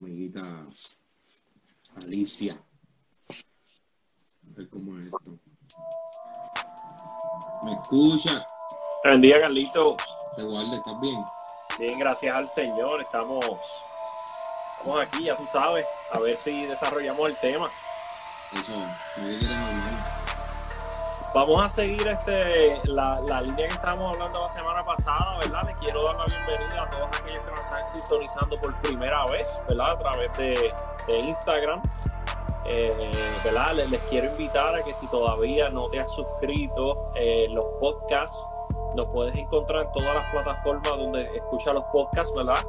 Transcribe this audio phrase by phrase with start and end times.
[0.00, 0.42] amiguita
[1.96, 2.54] Alicia.
[2.54, 2.58] A
[4.56, 5.38] ver cómo es esto.
[7.64, 8.46] ¿Me escucha?
[9.04, 9.96] Buen día, Carlito.
[10.36, 11.24] Te guarde, ¿estás bien?
[11.78, 13.02] Bien, gracias al Señor.
[13.02, 13.44] Estamos,
[14.78, 17.68] estamos aquí, ya tú sabes, a ver si desarrollamos el tema.
[18.52, 19.95] Eso, ¿de qué quieres hablar?
[21.36, 25.64] Vamos a seguir este, la, la línea que estábamos hablando la semana pasada, ¿verdad?
[25.66, 29.60] Les quiero dar la bienvenida a todos aquellos que nos están sintonizando por primera vez,
[29.68, 29.90] ¿verdad?
[29.90, 30.72] A través de,
[31.06, 31.82] de Instagram.
[32.64, 33.10] Eh,
[33.44, 33.74] ¿verdad?
[33.74, 38.48] Les, les quiero invitar a que si todavía no te has suscrito, eh, los podcasts
[38.96, 42.64] los puedes encontrar en todas las plataformas donde escuchas los podcasts, ¿verdad?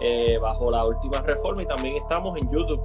[0.00, 2.80] Eh, bajo la última reforma y también estamos en YouTube.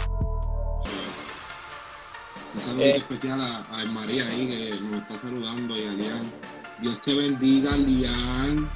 [2.56, 2.96] Un saludo Eh.
[2.98, 6.32] especial a, a María ahí que nos está saludando y a Lian.
[6.80, 8.70] Dios te bendiga, Lian.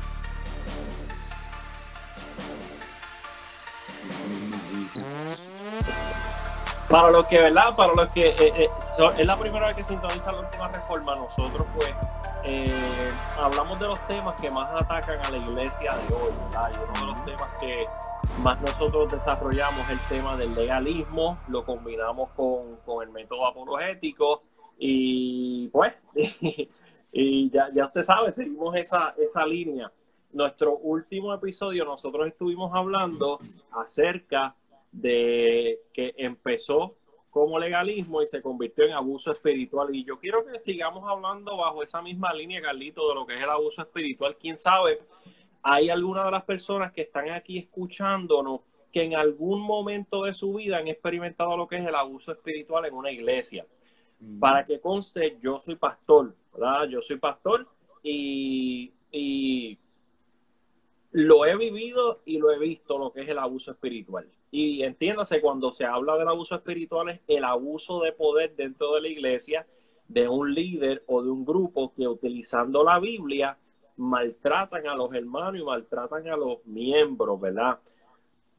[6.89, 7.73] Para los que, ¿verdad?
[7.75, 8.70] Para los que eh, eh,
[9.17, 11.89] es la primera vez que sintoniza la última reforma, nosotros pues
[12.44, 13.11] eh,
[13.42, 16.72] hablamos de los temas que más atacan a la iglesia de hoy, ¿verdad?
[16.73, 17.80] Y uno de los temas que
[18.43, 24.43] más nosotros desarrollamos es el tema del legalismo, lo combinamos con, con el método apologético
[24.77, 25.93] y pues,
[27.11, 29.91] y ya, ya usted sabe, seguimos esa, esa línea.
[30.33, 33.37] Nuestro último episodio nosotros estuvimos hablando
[33.71, 34.55] acerca
[34.91, 36.95] de que empezó
[37.29, 39.93] como legalismo y se convirtió en abuso espiritual.
[39.95, 43.43] Y yo quiero que sigamos hablando bajo esa misma línea, Carlito, de lo que es
[43.43, 44.35] el abuso espiritual.
[44.39, 44.99] Quién sabe,
[45.64, 50.54] hay algunas de las personas que están aquí escuchándonos que en algún momento de su
[50.54, 53.66] vida han experimentado lo que es el abuso espiritual en una iglesia.
[54.39, 56.88] Para que conste, yo soy pastor, ¿verdad?
[56.89, 57.67] Yo soy pastor
[58.04, 59.80] y, y
[61.12, 64.30] lo he vivido y lo he visto lo que es el abuso espiritual.
[64.52, 69.02] Y entiéndase, cuando se habla del abuso espiritual es el abuso de poder dentro de
[69.02, 69.66] la iglesia
[70.08, 73.58] de un líder o de un grupo que utilizando la Biblia
[73.97, 77.79] maltratan a los hermanos y maltratan a los miembros, ¿verdad?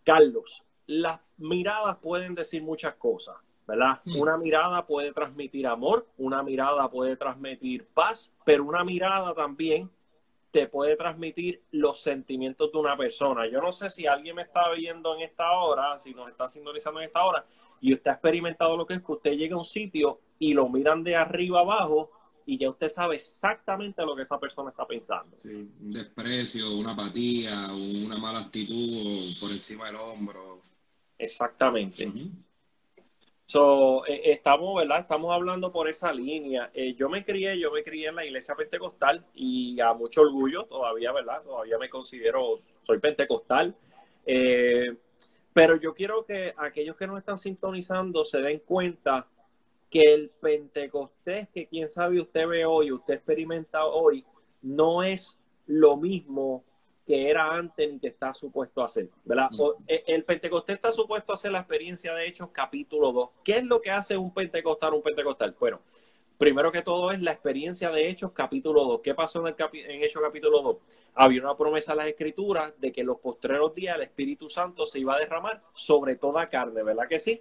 [0.04, 4.00] Carlos, las miradas pueden decir muchas cosas, ¿verdad?
[4.04, 4.20] Mm.
[4.20, 9.90] Una mirada puede transmitir amor, una mirada puede transmitir paz, pero una mirada también
[10.50, 13.46] te puede transmitir los sentimientos de una persona.
[13.46, 17.00] Yo no sé si alguien me está viendo en esta hora, si nos está sintonizando
[17.00, 17.46] en esta hora,
[17.80, 20.68] y usted ha experimentado lo que es que usted llega a un sitio y lo
[20.68, 22.10] miran de arriba abajo
[22.46, 25.36] y ya usted sabe exactamente lo que esa persona está pensando.
[25.38, 27.68] Sí, un desprecio, una apatía,
[28.06, 30.60] una mala actitud por encima del hombro.
[31.18, 32.10] Exactamente.
[33.46, 35.00] So, eh, estamos, ¿verdad?
[35.00, 36.70] Estamos hablando por esa línea.
[36.72, 40.64] Eh, yo me crié, yo me crié en la iglesia pentecostal y a mucho orgullo
[40.64, 41.42] todavía, ¿verdad?
[41.42, 43.76] Todavía me considero, soy pentecostal.
[44.24, 44.96] Eh,
[45.52, 49.26] pero yo quiero que aquellos que nos están sintonizando se den cuenta
[49.92, 54.24] que el pentecostés que quién sabe usted ve hoy, usted experimenta hoy,
[54.62, 56.64] no es lo mismo
[57.06, 59.48] que era antes ni que está supuesto a hacer, ¿verdad?
[59.58, 63.30] O- eh, el Pentecostés está supuesto a hacer la experiencia de Hechos capítulo 2.
[63.44, 65.54] ¿Qué es lo que hace un pentecostal un pentecostal?
[65.58, 65.80] Bueno,
[66.38, 69.00] primero que todo es la experiencia de Hechos capítulo 2.
[69.02, 70.76] ¿Qué pasó en, el capi- en Hechos capítulo 2?
[71.14, 74.86] Había una promesa en las escrituras de que en los postreros días el Espíritu Santo
[74.86, 77.40] se iba a derramar sobre toda carne, ¿verdad que sí?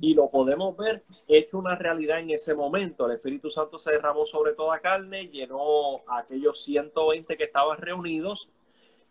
[0.00, 3.06] Y lo podemos ver hecho una realidad en ese momento.
[3.06, 8.48] El Espíritu Santo se derramó sobre toda carne, llenó a aquellos 120 que estaban reunidos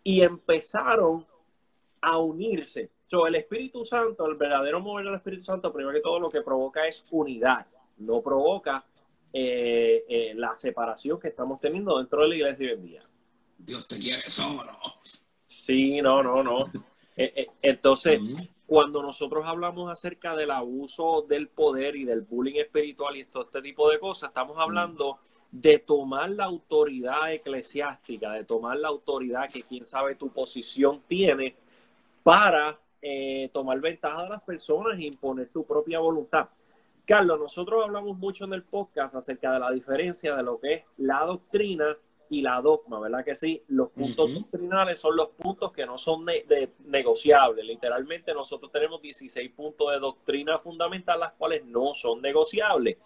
[0.04, 1.26] y empezaron
[2.00, 2.90] a unirse.
[3.06, 6.40] So, el Espíritu Santo, el verdadero mover del Espíritu Santo, primero que todo lo que
[6.42, 7.66] provoca es unidad,
[7.98, 8.84] no provoca
[9.32, 13.00] eh, eh, la separación que estamos teniendo dentro de la iglesia hoy en día.
[13.58, 14.62] Dios te quiere solo.
[15.46, 16.68] Sí, no, no, no.
[17.16, 18.18] Eh, entonces.
[18.72, 23.60] Cuando nosotros hablamos acerca del abuso del poder y del bullying espiritual y todo este
[23.60, 25.18] tipo de cosas, estamos hablando
[25.50, 31.54] de tomar la autoridad eclesiástica, de tomar la autoridad que quién sabe tu posición tiene
[32.22, 36.48] para eh, tomar ventaja de las personas e imponer tu propia voluntad.
[37.04, 40.84] Carlos, nosotros hablamos mucho en el podcast acerca de la diferencia de lo que es
[40.96, 41.94] la doctrina
[42.32, 43.62] y la dogma, ¿verdad que sí?
[43.68, 47.62] Los puntos doctrinales son los puntos que no son ne- de- negociables.
[47.62, 52.96] Literalmente nosotros tenemos 16 puntos de doctrina fundamental, las cuales no son negociables.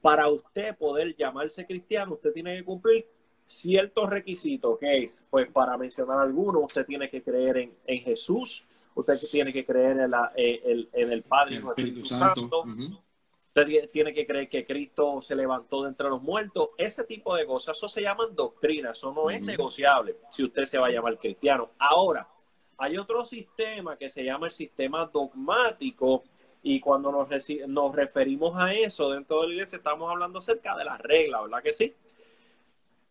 [0.00, 3.04] Para usted poder llamarse cristiano, usted tiene que cumplir
[3.44, 8.64] ciertos requisitos, que es, pues para mencionar algunos, usted tiene que creer en, en Jesús,
[8.94, 11.70] usted tiene que creer en, la- eh, el- en el Padre y El en el
[11.72, 12.62] Espíritu Santo.
[13.56, 16.70] Usted tie- tiene que creer que Cristo se levantó de entre los muertos.
[16.76, 20.76] Ese tipo de cosas, eso se llaman doctrina, eso no es negociable si usted se
[20.76, 21.70] va a llamar cristiano.
[21.78, 22.28] Ahora,
[22.76, 26.24] hay otro sistema que se llama el sistema dogmático
[26.62, 27.28] y cuando nos,
[27.68, 31.62] nos referimos a eso dentro de la iglesia estamos hablando acerca de las reglas, ¿verdad
[31.62, 31.94] que sí?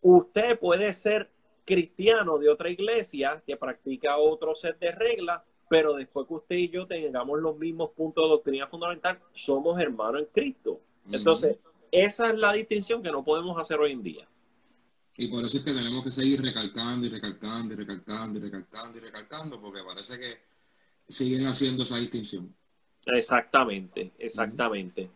[0.02, 1.28] Usted puede ser
[1.64, 6.68] cristiano de otra iglesia que practica otro set de reglas, pero después que usted y
[6.68, 10.80] yo tengamos los mismos puntos de doctrina fundamental, somos hermanos en Cristo.
[11.10, 11.56] Entonces,
[11.90, 14.28] esa es la distinción que no podemos hacer hoy en día.
[15.16, 18.98] Y por eso es que tenemos que seguir recalcando y recalcando y recalcando y recalcando
[18.98, 20.38] y recalcando, porque parece que
[21.08, 22.54] siguen haciendo esa distinción.
[23.06, 25.08] Exactamente, exactamente.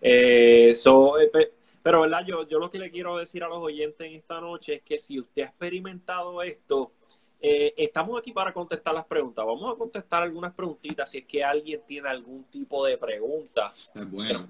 [0.00, 1.52] Eh, eh,
[1.82, 2.24] pero, ¿verdad?
[2.26, 4.98] Yo, yo lo que le quiero decir a los oyentes en esta noche es que
[4.98, 6.92] si usted ha experimentado esto,
[7.40, 9.44] eh, estamos aquí para contestar las preguntas.
[9.44, 13.70] Vamos a contestar algunas preguntitas si es que alguien tiene algún tipo de pregunta.
[14.08, 14.48] bueno.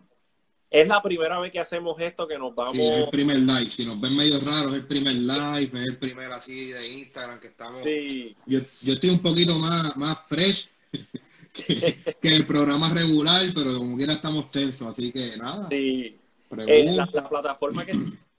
[0.69, 2.73] Es la primera vez que hacemos esto que nos vamos.
[2.73, 3.71] Sí, es el primer live.
[3.71, 7.38] Si nos ven medio raros, es el primer live, es el primer así de Instagram
[7.38, 7.85] que estamos.
[7.85, 8.37] Sí.
[8.47, 10.69] Yo, yo estoy un poquito más, más fresh
[11.53, 15.69] que, el programa regular, pero como quiera estamos tensos, así que nada.
[15.71, 16.17] Sí.
[16.67, 17.94] Eh, la, plataforma que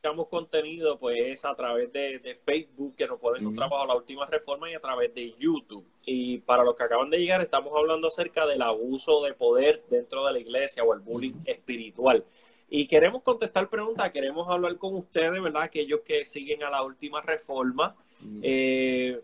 [0.08, 4.26] sacamos contenido pues es a través de, Facebook, que nos pueden encontrar bajo la última
[4.26, 5.86] reforma, y a través de YouTube.
[6.06, 10.26] Y para los que acaban de llegar, estamos hablando acerca del abuso de poder dentro
[10.26, 12.24] de la iglesia o el bullying espiritual.
[12.70, 15.64] Y queremos contestar preguntas, queremos hablar con ustedes, ¿verdad?
[15.64, 17.96] Aquellos que siguen a la última reforma.
[18.42, 19.22] Eh,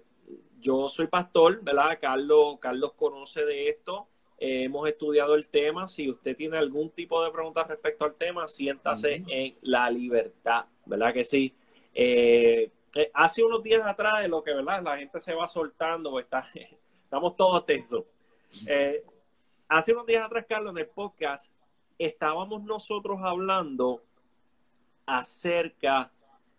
[0.59, 1.97] yo soy pastor, ¿verdad?
[1.99, 4.07] Carlos, Carlos conoce de esto.
[4.37, 5.87] Eh, hemos estudiado el tema.
[5.87, 11.13] Si usted tiene algún tipo de pregunta respecto al tema, siéntase en la libertad, ¿verdad
[11.13, 11.53] que sí?
[11.93, 14.83] Eh, eh, hace unos días atrás, de lo que, ¿verdad?
[14.83, 16.49] La gente se va soltando, pues está,
[17.03, 18.03] estamos todos tensos.
[19.67, 21.53] hace unos días atrás, Carlos, en el podcast,
[21.97, 24.01] estábamos nosotros hablando
[25.05, 26.11] acerca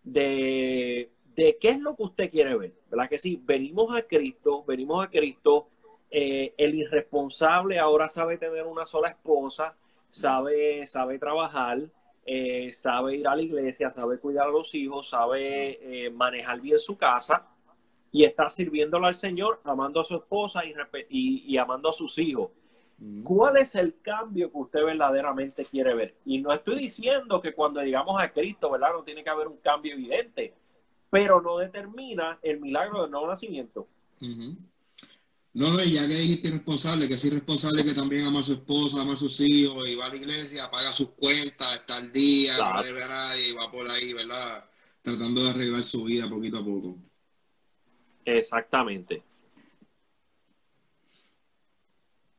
[0.03, 3.09] de de qué es lo que usted quiere ver, ¿verdad?
[3.09, 5.67] Que sí, venimos a Cristo, venimos a Cristo,
[6.09, 9.75] eh, el irresponsable ahora sabe tener una sola esposa,
[10.09, 11.79] sabe, sabe trabajar,
[12.25, 16.79] eh, sabe ir a la iglesia, sabe cuidar a los hijos, sabe eh, manejar bien
[16.79, 17.47] su casa
[18.11, 22.51] y está sirviéndolo al Señor, amando a su esposa y, y amando a sus hijos.
[23.25, 26.15] ¿Cuál es el cambio que usted verdaderamente quiere ver?
[26.23, 28.93] Y no estoy diciendo que cuando llegamos a Cristo, ¿verdad?
[28.93, 30.53] No tiene que haber un cambio evidente
[31.15, 33.87] pero no determina el milagro del nuevo nacimiento.
[35.55, 39.01] No, no, ya que dijiste irresponsable, que es irresponsable que también ama a su esposa,
[39.01, 42.57] ama a sus hijos y va a la iglesia, paga sus cuentas, está al día,
[42.57, 44.69] no debe a nadie y va por ahí, ¿verdad?
[45.01, 46.97] Tratando de arreglar su vida poquito a poco.
[48.25, 49.23] Exactamente.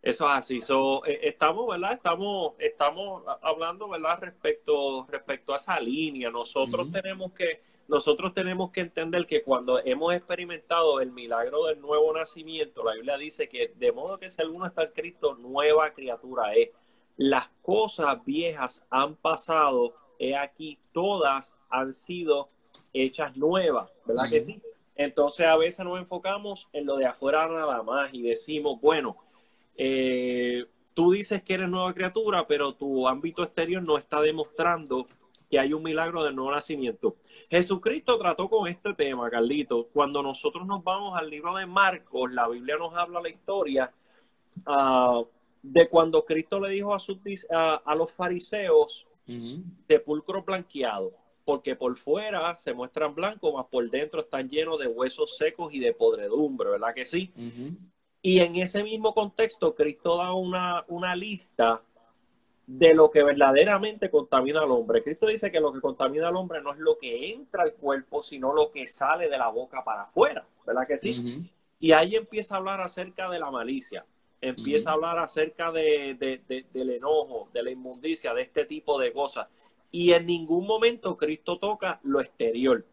[0.03, 0.61] Eso es así.
[0.61, 1.95] So, eh, estamos, ¿verdad?
[1.95, 4.19] Estamos, estamos hablando, ¿verdad?
[4.21, 6.31] Respecto, respecto a esa línea.
[6.31, 7.57] Nosotros tenemos que
[7.89, 13.17] nosotros tenemos que entender que cuando hemos experimentado el milagro del nuevo nacimiento, la Biblia
[13.17, 16.71] dice que de modo que si alguno está en Cristo, nueva criatura es.
[17.17, 22.47] Las cosas viejas han pasado, he aquí, todas han sido
[22.93, 24.61] hechas nuevas, ¿verdad que sí?
[24.97, 29.17] Entonces a veces nos enfocamos en lo de afuera nada más y decimos, bueno,
[29.77, 30.67] eh,
[30.97, 35.05] tú dices que eres nueva criatura, pero tu ámbito exterior no está demostrando
[35.51, 37.17] que hay un milagro del nuevo nacimiento.
[37.51, 39.89] Jesucristo trató con este tema, Carlito.
[39.93, 43.93] Cuando nosotros nos vamos al libro de Marcos, la Biblia nos habla la historia
[44.65, 45.21] ah,
[45.63, 47.19] de cuando Cristo le dijo a, sus,
[47.51, 49.07] a, los fariseos,
[49.87, 51.13] sepulcro blanqueado,
[51.45, 55.79] porque por fuera se muestran blancos, mas por dentro están llenos de huesos secos y
[55.79, 57.35] de podredumbre, ¿verdad que sí?
[58.23, 61.83] Y en ese mismo contexto, Cristo da una, una lista
[62.67, 65.03] de lo que verdaderamente contamina al hombre.
[65.03, 68.23] Cristo dice que lo que contamina al hombre no es lo que entra al cuerpo,
[68.23, 71.49] sino lo que sale de la boca para afuera, ¿verdad que sí?
[71.79, 74.05] Y ahí empieza a hablar acerca de la malicia,
[74.41, 76.15] empieza a hablar acerca de,
[76.73, 79.47] del enojo, de la inmundicia, de este tipo de cosas.
[79.93, 82.85] Y en ningún momento Cristo toca lo exterior.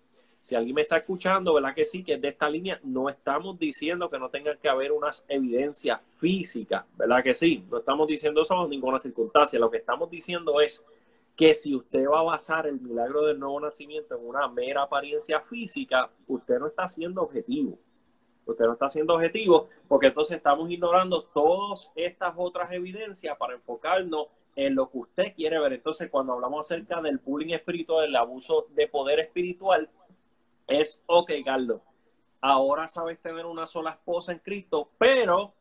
[0.43, 2.03] Si alguien me está escuchando, ¿verdad que sí?
[2.03, 6.01] Que es de esta línea, no estamos diciendo que no tengan que haber unas evidencias
[6.19, 7.63] físicas, ¿verdad que sí?
[7.71, 9.57] No estamos diciendo eso en ninguna circunstancia.
[9.57, 10.83] Lo que estamos diciendo es
[11.37, 15.39] que si usted va a basar el milagro del nuevo nacimiento en una mera apariencia
[15.39, 17.79] física, usted no está siendo objetivo.
[18.45, 24.27] Usted no está siendo objetivo porque entonces estamos ignorando todas estas otras evidencias para enfocarnos
[24.57, 25.71] en lo que usted quiere ver.
[25.71, 29.89] Entonces, cuando hablamos acerca del bullying espiritual, del abuso de poder espiritual,
[30.67, 31.81] es, ok, Carlos,
[32.41, 35.53] ahora sabes tener una sola esposa en Cristo, pero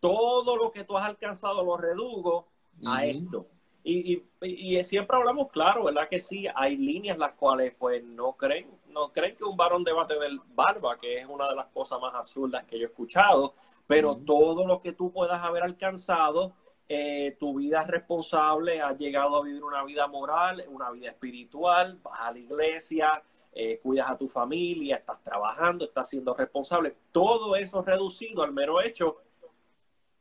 [0.00, 2.48] todo lo que tú has alcanzado lo redugo
[2.84, 3.46] a esto.
[3.84, 6.08] Y, y, siempre hablamos claro, ¿verdad?
[6.08, 10.18] Que sí, hay líneas las cuales pues no creen, no creen que un varón debate
[10.20, 13.54] del barba, que es una de las cosas más absurdas que yo he escuchado,
[13.86, 16.52] pero todo lo que tú puedas haber alcanzado,
[16.88, 22.20] eh, tu vida responsable, has llegado a vivir una vida moral, una vida espiritual, vas
[22.20, 27.82] a la iglesia, eh, cuidas a tu familia, estás trabajando, estás siendo responsable, todo eso
[27.82, 29.18] reducido al mero hecho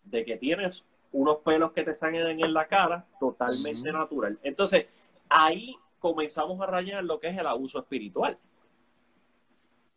[0.03, 4.39] de que tienes unos pelos que te salen en la cara, totalmente natural.
[4.43, 4.87] Entonces,
[5.29, 8.37] ahí comenzamos a rayar lo que es el abuso espiritual.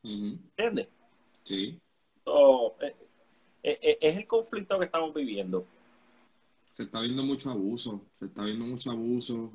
[0.03, 0.89] ¿Entiendes?
[1.43, 1.81] Sí.
[2.81, 2.97] Eh,
[3.63, 5.67] eh, eh, es el conflicto que estamos viviendo.
[6.75, 9.53] Se está viendo mucho abuso, se está viendo mucho abuso.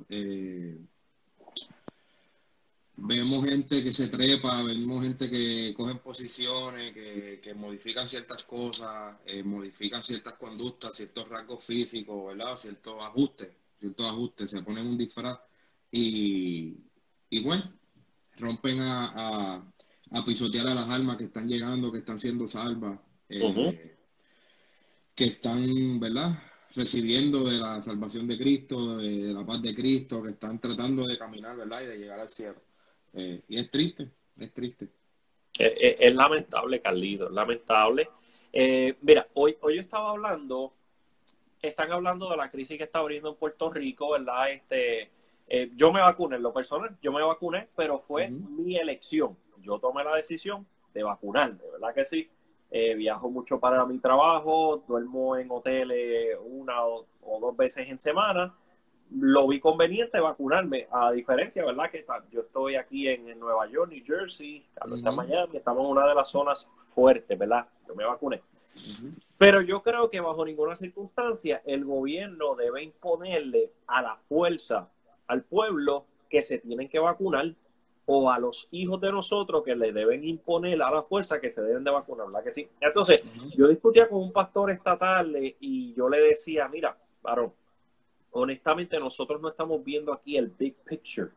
[3.01, 9.17] Vemos gente que se trepa, vemos gente que cogen posiciones, que, que modifican ciertas cosas,
[9.43, 12.55] modifican ciertas conductas, ciertos rasgos físicos, ¿verdad?
[12.55, 15.39] Ciertos ajustes, ciertos ajustes, se ponen un disfraz
[15.91, 16.77] y,
[17.29, 17.73] y bueno,
[18.37, 19.63] rompen a,
[20.11, 23.95] a pisotear a las almas que están llegando, que están siendo salvas, eh,
[25.13, 26.31] que están, ¿verdad?
[26.75, 31.17] Recibiendo de la salvación de Cristo, de, la paz de Cristo, que están tratando de
[31.17, 31.81] caminar, ¿verdad?
[31.81, 32.61] Y de llegar al cielo.
[33.13, 34.87] Eh, y es triste, es triste.
[35.57, 38.09] Es, lamentable, Carlito, es lamentable.
[38.53, 40.73] Eh, mira, hoy, hoy yo estaba hablando,
[41.61, 44.51] están hablando de la crisis que está abriendo en Puerto Rico, ¿verdad?
[44.51, 45.11] Este,
[45.75, 50.03] yo me vacuné, en lo personal, yo me vacuné, pero fue mi elección yo tomé
[50.03, 52.29] la decisión de vacunarme, ¿verdad que sí?
[52.71, 57.05] Eh, viajo mucho para mi trabajo, duermo en hoteles una o,
[57.41, 58.55] dos veces en semana.
[59.11, 61.89] Lo vi conveniente vacunarme, a diferencia, ¿verdad?
[61.89, 66.07] Que yo estoy aquí en, Nueva York, New Jersey, Carlos está Miami, estamos en una
[66.07, 67.67] de las zonas fuertes, ¿verdad?
[67.87, 68.41] Yo me vacuné.
[69.37, 74.89] Pero yo creo que bajo ninguna circunstancia el gobierno debe imponerle a la fuerza
[75.27, 77.53] al pueblo que se tienen que vacunar
[78.05, 81.61] o a los hijos de nosotros que le deben imponer a la fuerza que se
[81.61, 82.67] deben de vacunar, ¿verdad que sí?
[82.79, 87.53] Entonces, yo discutía con un pastor estatal y yo le decía, mira, varón,
[88.31, 91.31] honestamente nosotros no estamos viendo aquí el big picture.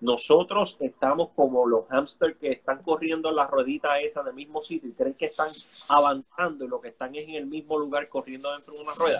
[0.00, 4.90] Nosotros estamos como los hamsters que están corriendo en la ruedita esa del mismo sitio
[4.90, 5.48] y creen que están
[5.88, 9.18] avanzando y lo que están es en el mismo lugar corriendo dentro de una rueda.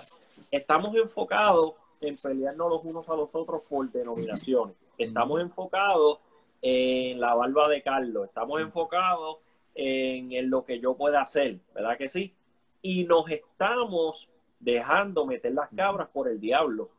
[0.51, 4.77] Estamos enfocados en pelearnos los unos a los otros por denominaciones.
[4.99, 6.19] Estamos enfocados
[6.61, 9.39] en la barba de Carlos, estamos enfocados
[9.75, 12.35] en, lo que yo pueda hacer, ¿verdad que sí?
[12.83, 16.91] Y nos estamos dejando meter las cabras por el diablo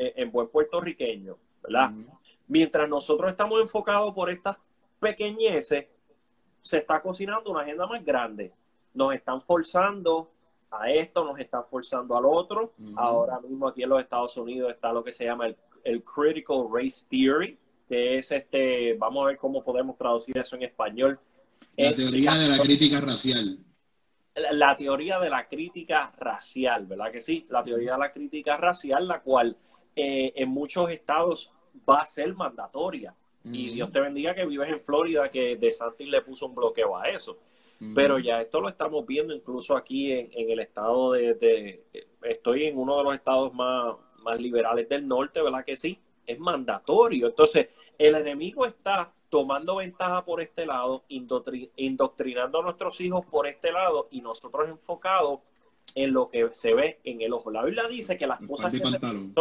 [0.00, 1.92] en buen puertorriqueño, ¿verdad?
[2.48, 4.58] Mientras nosotros estamos enfocados por estas
[4.98, 5.86] pequeñeces,
[6.62, 8.52] se está cocinando una agenda más grande.
[8.94, 10.30] Nos están forzando
[10.70, 12.72] a esto, nos están forzando al otro.
[12.96, 16.66] Ahora mismo aquí en los Estados Unidos está lo que se llama el, el Critical
[16.72, 21.18] Race Theory, que es este, vamos a ver cómo podemos traducir eso en español.
[21.76, 23.58] La teoría de la crítica racial.
[24.34, 27.46] La, teoría de la crítica racial, ¿verdad que sí?
[27.50, 29.56] La teoría de la crítica racial, la cual
[29.96, 31.52] eh, en muchos estados
[31.88, 33.14] va a ser mandatoria.
[33.42, 36.96] Y Dios te bendiga que vives en Florida, que De Santis le puso un bloqueo
[36.96, 37.38] a eso.
[37.94, 41.84] Pero ya esto lo estamos viendo incluso aquí en, el estado de, de,
[42.22, 45.98] Estoy en uno de los estados más, más liberales del norte, ¿verdad que sí?
[46.30, 47.26] es mandatorio.
[47.26, 47.68] Entonces,
[47.98, 54.08] el enemigo está tomando ventaja por este lado, indoctrinando a nuestros hijos por este lado
[54.10, 55.40] y nosotros enfocados
[55.94, 57.50] en lo que se ve en el ojo.
[57.50, 59.34] La Biblia dice que las cosas que, son,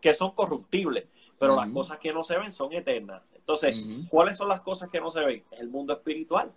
[0.00, 1.04] que son corruptibles,
[1.38, 3.22] pero las cosas que no se ven son eternas.
[3.34, 3.76] Entonces,
[4.08, 5.44] ¿cuáles son las cosas que no se ven?
[5.52, 6.52] El mundo espiritual.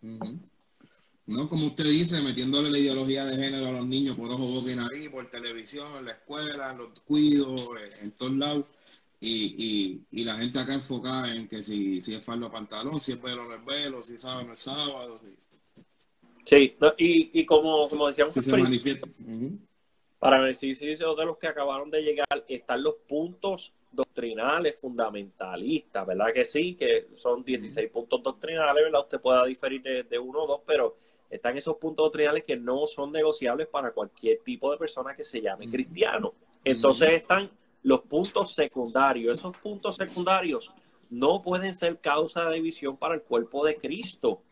[0.00, 1.48] ¿no?
[1.48, 4.76] Como usted dice, metiéndole la ideología de género a los niños por ojo, boca y
[4.76, 7.68] nariz, por televisión, en la escuela, en los cuidos,
[8.00, 8.66] en todos lados.
[9.20, 13.22] Y, y, la gente acá enfocada en que si, si es faldo pantalón, si es
[13.22, 15.20] velo no es velo, si es sábado no es sábado.
[16.44, 18.40] Sí, y, y como, como decíamos, sí,
[20.22, 26.32] para el ejercicio de los que acabaron de llegar, están los puntos doctrinales fundamentalistas, ¿verdad
[26.32, 26.76] que sí?
[26.76, 29.00] Que son 16 puntos doctrinales, ¿verdad?
[29.00, 30.96] Usted pueda diferir de, de uno o dos, pero
[31.28, 35.40] están esos puntos doctrinales que no son negociables para cualquier tipo de persona que se
[35.40, 36.34] llame cristiano.
[36.62, 37.50] Entonces están
[37.82, 39.34] los puntos secundarios.
[39.34, 40.70] Esos puntos secundarios
[41.10, 44.44] no pueden ser causa de división para el cuerpo de Cristo.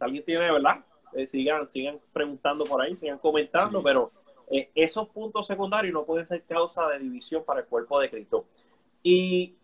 [0.00, 0.84] ¿Alguien tiene, verdad?
[1.12, 4.10] Eh, sigan, sigan preguntando por ahí, sigan comentando, pero
[4.50, 8.46] eh, esos puntos secundarios no pueden ser causa de división para el cuerpo de Cristo.
[9.02, 9.54] Y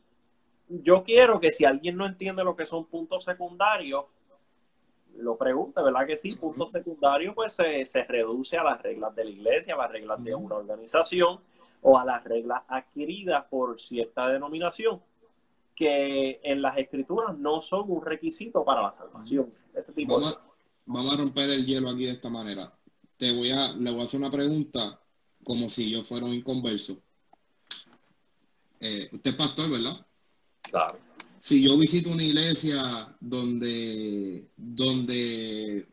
[0.68, 4.04] yo quiero que si alguien no entiende lo que son puntos secundarios,
[5.16, 6.34] lo pregunta, ¿verdad que sí?
[6.36, 10.34] Punto secundario, pues se, reduce a las reglas de la iglesia, a las reglas de
[10.34, 11.40] una organización,
[11.82, 15.00] o a las reglas adquiridas por cierta denominación
[15.74, 19.50] que en las escrituras no son un requisito para la salvación.
[20.06, 22.72] vamos, a, romper el hielo aquí de esta manera.
[23.16, 25.00] Te voy a, le voy a hacer una pregunta
[25.44, 27.00] como si yo fuera un inconverso.
[28.80, 30.04] Eh, usted es pastor, ¿verdad?
[30.62, 30.98] Claro.
[31.38, 35.86] Si yo visito una iglesia donde, donde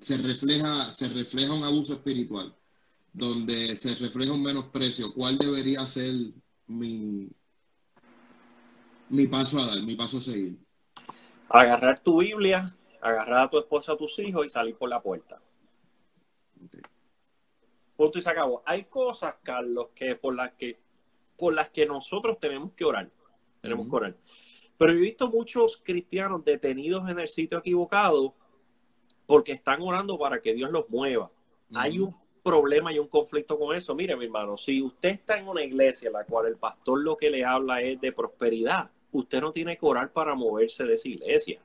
[0.00, 2.54] se refleja, se refleja un abuso espiritual,
[3.12, 6.14] donde se refleja un menosprecio, ¿cuál debería ser
[6.66, 7.28] mi,
[9.08, 10.58] mi paso a dar, mi paso a seguir?
[11.48, 15.40] Agarrar tu Biblia, agarrar a tu esposa, a tus hijos y salir por la puerta.
[17.96, 18.62] Punto y se acabó.
[18.64, 20.78] Hay cosas, Carlos, que por las que
[21.36, 23.10] por las que nosotros tenemos que orar.
[23.60, 24.16] Tenemos que orar.
[24.76, 28.34] Pero he visto muchos cristianos detenidos en el sitio equivocado
[29.26, 31.30] porque están orando para que Dios los mueva.
[31.74, 33.94] Hay un problema y un conflicto con eso.
[33.94, 37.16] Mire, mi hermano, si usted está en una iglesia en la cual el pastor lo
[37.16, 41.08] que le habla es de prosperidad, usted no tiene que orar para moverse de esa
[41.08, 41.60] iglesia.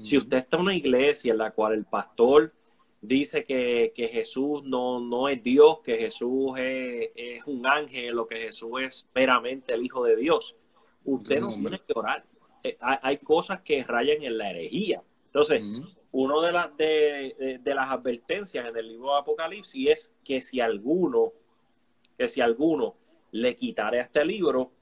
[0.00, 2.52] Si usted está en una iglesia en la cual el pastor
[3.00, 8.70] dice que, Jesús no, no, es Dios, que Jesús es, un ángel, o que Jesús
[8.82, 10.56] es meramente el Hijo de Dios,
[11.04, 12.24] usted no, tiene que orar.
[12.62, 15.02] Eh, hay, cosas que rayan en la herejía.
[15.26, 15.62] Entonces,
[16.10, 21.32] una de, las de, las advertencias en el libro de Apocalipsis es que si alguno,
[22.16, 22.96] que si alguno
[23.30, 24.72] le quitare a este libro,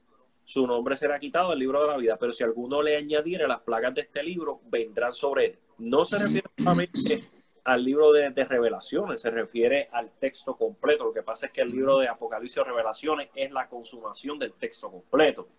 [0.43, 3.59] su nombre será quitado del libro de la vida, pero si alguno le añadiere las
[3.59, 5.59] plagas de este libro, vendrán sobre él.
[5.79, 7.27] No se refiere solamente
[7.67, 11.03] al libro de, revelaciones, se refiere al texto completo.
[11.03, 14.53] Lo que pasa es que el libro de Apocalipsis o Revelaciones es la consumación del
[14.53, 15.49] texto completo.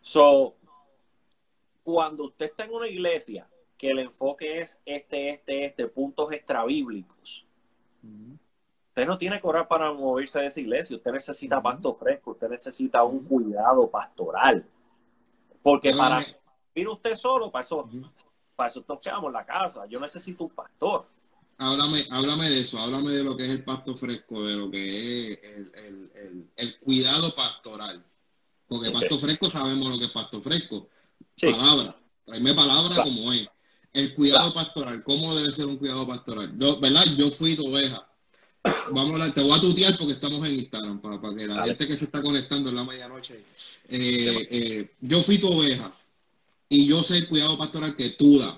[0.00, 0.54] So,
[1.82, 7.44] cuando usted está en una iglesia que el enfoque es este, este, este, puntos extrabíblicos.
[8.90, 12.50] Usted no tiene que orar para moverse de esa iglesia, usted necesita pasto fresco, usted
[12.50, 14.64] necesita un cuidado pastoral.
[15.60, 16.22] Porque para
[16.72, 17.88] ir usted solo, para eso,
[18.54, 19.86] para eso nos quedamos en la casa.
[19.86, 21.17] Yo necesito un pastor.
[21.60, 25.32] Háblame, háblame de eso, háblame de lo que es el pasto fresco, de lo que
[25.32, 25.38] es
[26.56, 28.04] el, cuidado pastoral.
[28.68, 30.88] Porque pasto fresco sabemos lo que es pasto fresco.
[31.40, 33.48] Palabra, tráeme palabra como es.
[33.92, 36.54] El cuidado pastoral, ¿cómo debe ser un cuidado pastoral?
[36.56, 37.04] Yo, ¿verdad?
[37.16, 38.06] Yo fui tu oveja.
[38.92, 41.96] Vamos a te voy a tutear porque estamos en Instagram, para, que la gente que
[41.96, 43.42] se está conectando en la medianoche.
[43.88, 45.92] Eh, eh, yo fui tu oveja
[46.68, 48.54] y yo sé el cuidado pastoral que tú das.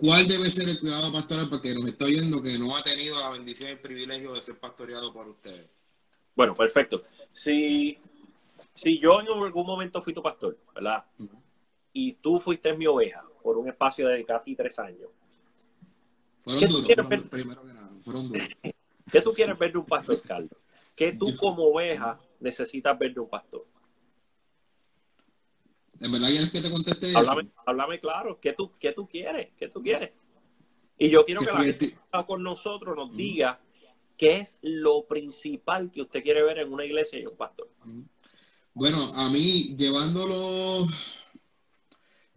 [0.00, 3.20] ¿Cuál debe ser el cuidado pastoral para que nos está oyendo que no ha tenido
[3.20, 5.68] la bendición y el privilegio de ser pastoreado por ustedes?
[6.34, 7.02] Bueno, perfecto.
[7.32, 7.98] Si,
[8.74, 11.04] si yo en algún momento fui tu pastor, ¿verdad?
[11.92, 15.10] Y tú fuiste mi oveja, por un espacio de casi tres años.
[16.42, 18.48] Fueron duros, primero que nada, fueron duros.
[19.12, 20.58] ¿Qué tú quieres ver de un pastor, Carlos?
[20.96, 23.66] ¿Qué tú como oveja necesitas ver de un pastor?
[26.00, 27.36] ¿En verdad quieres que te conteste eso?
[27.66, 29.48] Háblame claro, ¿qué tú, qué tú quieres?
[29.58, 30.10] ¿Qué tú quieres?
[30.98, 33.60] Y yo quiero que, la gente que está con nosotros nos diga
[34.16, 37.70] qué es lo principal que usted quiere ver en una iglesia y un pastor.
[38.74, 40.86] Bueno, a mí llevándolo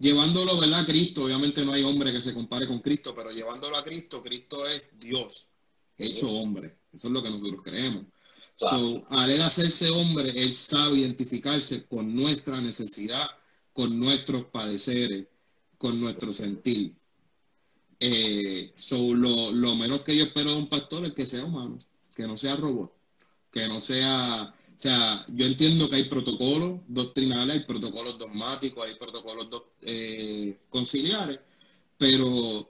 [0.04, 0.82] llevándolo ¿verdad?
[0.82, 4.22] a Cristo, obviamente no hay hombre que se compare con Cristo, pero llevándolo a Cristo,
[4.22, 5.48] Cristo es Dios,
[5.98, 6.78] hecho hombre.
[6.94, 8.06] Eso es lo que nosotros creemos.
[9.10, 13.26] al él hacerse hombre, él sabe identificarse con nuestra necesidad,
[13.74, 15.28] con nuestros padeceres,
[15.78, 16.96] con nuestro sentir.
[18.00, 21.80] Eh, lo, menos que yo espero de un pastor es que sea humano,
[22.16, 22.94] que no sea robot,
[23.52, 28.96] que no sea o sea, yo entiendo que hay protocolos doctrinales, hay protocolos dogmáticos, hay
[28.96, 29.48] protocolos
[29.82, 31.40] eh, conciliares,
[31.98, 32.70] pero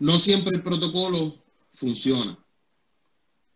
[0.00, 1.42] no siempre el protocolo
[1.72, 2.36] funciona.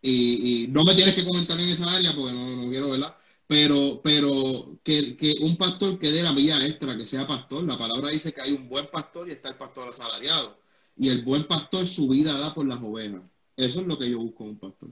[0.00, 3.16] Y, no me tienes que comentar en esa área porque no, quiero, ¿verdad?
[3.48, 8.11] Pero, pero que, un pastor que dé la vía extra, que sea pastor, la palabra
[8.11, 10.59] dice que hay un buen pastor y está el pastor asalariado.
[10.96, 13.22] Y el buen pastor su vida da por las ovejas.
[13.56, 14.88] Eso es lo que yo busco en un pastor.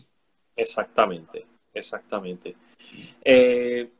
[0.54, 1.46] Exactamente.
[1.74, 2.56] Exactamente.
[3.24, 3.90] Eh,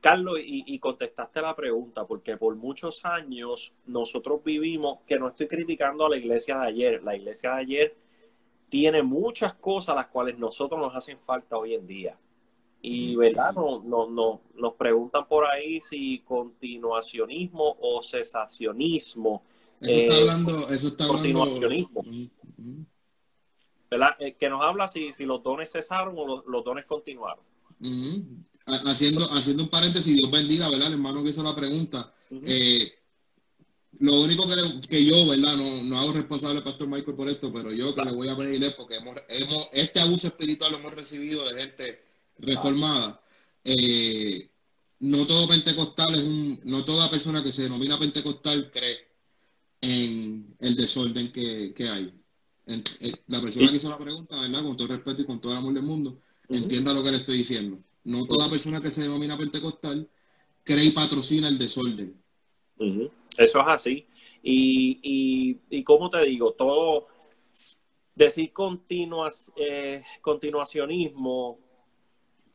[0.00, 6.06] Carlos, y, contestaste la pregunta, porque por muchos años nosotros vivimos, que no estoy criticando
[6.06, 7.96] a la iglesia de ayer, la iglesia de ayer
[8.70, 12.18] tiene muchas cosas las cuales nosotros nos hacen falta hoy en día.
[12.82, 13.52] Y, ¿verdad?
[13.52, 19.42] No, no, no, nos preguntan por ahí si continuacionismo o cesacionismo.
[19.80, 22.02] Eso está eh, hablando, eso está continuacionismo.
[23.90, 27.44] Eh, que nos habla si, si los dones cesaron o los, dones continuaron.
[28.86, 30.88] Haciendo, haciendo un paréntesis, Dios bendiga, ¿verdad?
[30.88, 32.14] El hermano que hizo la pregunta.
[32.30, 32.92] Eh,
[33.98, 35.56] lo único que, que, yo, ¿verdad?
[35.56, 38.36] No, no hago responsable al pastor Michael por esto, pero yo que le voy a
[38.36, 42.09] pedirle porque hemos, hemos, este abuso espiritual lo hemos recibido de gente
[42.40, 43.20] reformada,
[43.64, 44.48] eh,
[45.00, 48.98] no todo pentecostal es un, no toda persona que se denomina pentecostal cree
[49.80, 52.14] en el desorden que, hay.
[52.66, 54.62] Eh, la persona que hizo la pregunta, ¿verdad?
[54.62, 57.16] Con todo el respeto y con todo el amor del mundo, entienda lo que le
[57.18, 57.78] estoy diciendo.
[58.04, 60.08] No toda persona que se denomina pentecostal
[60.64, 62.14] cree y patrocina el desorden.
[63.36, 64.06] Eso es así.
[64.42, 67.06] Y, y, y como te digo, todo
[68.14, 71.58] decir continuas, eh, continuacionismo,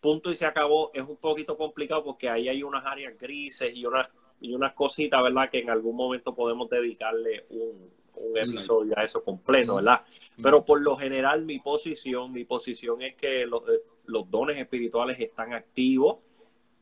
[0.06, 3.88] punto y se acabó, es un poquito complicado porque ahí hay unas áreas grises y
[3.88, 4.08] unas,
[4.39, 5.50] y unas cositas, ¿verdad?
[5.50, 10.02] Que en algún momento podemos dedicarle un, un episodio a eso completo, ¿verdad?
[10.39, 15.20] Pero por lo general mi posición, mi posición es que los, eh, los dones espirituales
[15.20, 16.18] están activos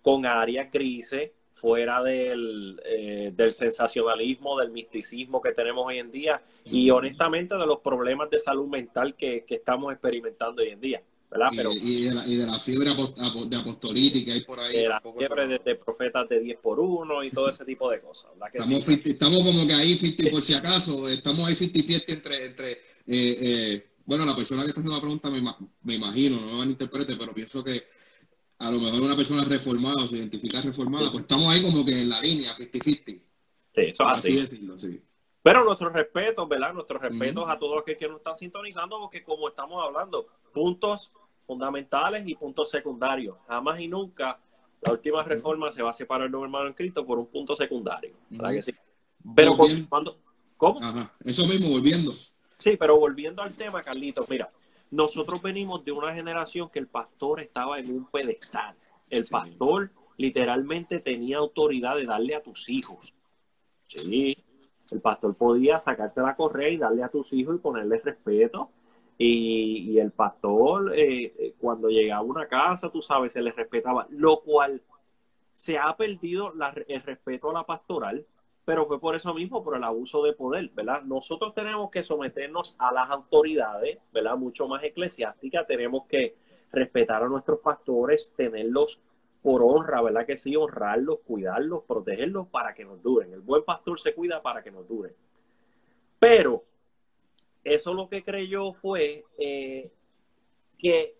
[0.01, 6.41] con áreas grises fuera del, eh, del sensacionalismo, del misticismo que tenemos hoy en día
[6.65, 11.01] y honestamente de los problemas de salud mental que, estamos experimentando hoy en día.
[11.33, 11.47] ¿Verdad?
[11.51, 14.77] Y, Pero, y, de, la, y de la fiebre de apostolítica que hay por ahí.
[14.77, 18.31] De la fiebre de, profetas de 10 por 1 y todo ese tipo de cosas.
[18.53, 22.77] estamos, estamos como que ahí 50 por si acaso, estamos ahí 50-50 entre, entre eh,
[23.07, 25.41] eh, bueno, la persona que está haciendo la pregunta me,
[25.83, 27.83] me imagino, no me van a interpretar, pero pienso que
[28.59, 32.01] a lo mejor una persona reformada o se identifica reformada, pues estamos ahí como que
[32.01, 33.05] en la línea, 50-50.
[33.05, 33.21] Sí,
[33.75, 34.35] eso es así.
[34.35, 35.01] Decirlo, sí.
[35.43, 36.73] Pero nuestros respetos, ¿verdad?
[36.73, 41.11] Nuestros respetos a todos los que, nos están sintonizando, porque como estamos hablando, puntos
[41.45, 43.37] fundamentales y puntos secundarios.
[43.47, 44.39] Jamás y nunca
[44.81, 47.55] la última reforma se va a separar de un hermano en Cristo por un punto
[47.55, 48.13] secundario.
[48.29, 48.71] ¿Verdad que sí?
[49.35, 49.55] Pero
[49.87, 50.17] cuando,
[50.57, 50.79] ¿Cómo?
[50.81, 51.13] Ajá.
[51.23, 52.11] Eso mismo, volviendo.
[52.57, 54.51] Sí, pero volviendo al tema, Carlitos, mira,
[54.91, 58.75] nosotros venimos de una generación que el pastor estaba en un pedestal.
[59.09, 63.13] El pastor literalmente tenía autoridad de darle a tus hijos.
[63.87, 64.35] Sí,
[64.91, 68.69] el pastor podía sacarte la correa y darle a tus hijos y ponerle respeto.
[69.17, 74.07] Y, el pastor, eh, eh, cuando llegaba a una casa, tú sabes, se le respetaba,
[74.09, 74.81] lo cual
[75.51, 76.51] se ha perdido
[76.87, 78.25] el respeto a la pastoral
[78.65, 81.01] pero fue por eso mismo, por el abuso de poder, ¿verdad?
[81.03, 84.37] Nosotros tenemos que someternos a las autoridades, ¿verdad?
[84.37, 86.35] Mucho más eclesiásticas, tenemos que
[86.71, 88.99] respetar a nuestros pastores, tenerlos
[89.41, 90.25] por honra, ¿verdad?
[90.25, 93.33] Que sí, honrarlos, cuidarlos, protegerlos para que nos duren.
[93.33, 95.13] El buen pastor se cuida para que nos duren.
[96.17, 96.63] Pero
[97.63, 99.91] eso lo que creyó fue eh,
[100.77, 101.15] que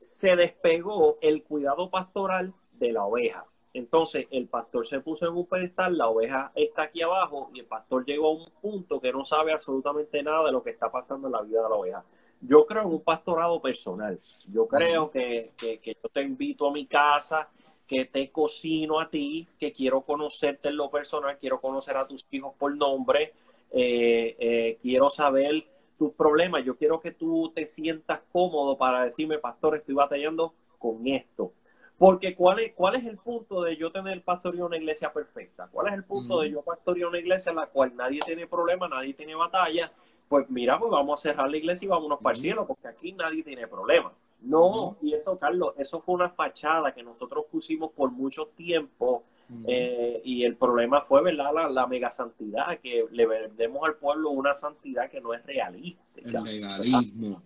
[0.00, 3.46] se despegó el cuidado pastoral de la oveja.
[3.72, 7.66] Entonces el pastor se puso en un pedestal, la oveja está aquí abajo y el
[7.66, 11.26] pastor llegó a un punto que no sabe absolutamente nada de lo que está pasando
[11.26, 12.04] en la vida de la oveja.
[12.40, 14.18] Yo creo en un pastorado personal.
[14.52, 15.46] Yo creo que,
[15.84, 17.48] yo te invito a mi casa,
[17.86, 22.24] que te cocino a ti, que quiero conocerte en lo personal, quiero conocer a tus
[22.30, 23.32] hijos por nombre,
[23.72, 25.64] eh, eh, quiero saber
[25.98, 26.64] tus problemas.
[26.64, 31.52] Yo quiero que tú te sientas cómodo para decirme, pastor, estoy batallando con esto
[31.98, 35.68] porque ¿cuál es, ¿cuál es el punto de yo tener pastoría una iglesia perfecta?
[35.70, 38.88] ¿Cuál es el punto de yo pastorear una iglesia en la cual nadie tiene problema,
[38.88, 39.92] nadie tiene batalla?
[40.28, 43.12] Pues mira, pues vamos a cerrar la iglesia y vámonos para el cielo, porque aquí
[43.12, 44.12] nadie tiene problema.
[44.40, 49.22] No, y eso, Carlos, eso fue una fachada que nosotros pusimos por mucho tiempo
[49.66, 51.52] eh, y el problema fue, ¿verdad?
[51.54, 56.02] La, la, mega santidad, que le vendemos al pueblo una santidad que no es realista.
[56.16, 57.42] El legalismo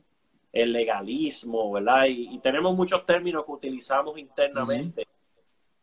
[0.53, 2.07] el legalismo, ¿verdad?
[2.09, 5.07] Y, tenemos muchos términos que utilizamos internamente,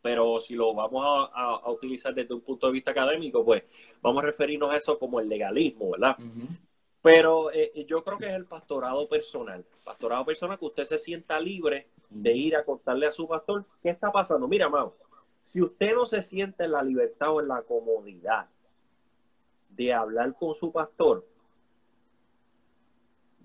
[0.02, 3.64] pero si lo vamos a, utilizar desde un punto de vista académico, pues
[4.02, 6.18] vamos a referirnos a eso como el legalismo, ¿verdad?
[7.02, 9.64] Pero eh, yo creo que es el pastorado personal.
[9.84, 13.90] Pastorado personal que usted se sienta libre de ir a contarle a su pastor qué
[13.90, 14.48] está pasando.
[14.48, 14.96] Mira, Mau,
[15.46, 18.48] si usted no se siente en la libertad o en la comodidad
[19.70, 21.26] de hablar con su pastor,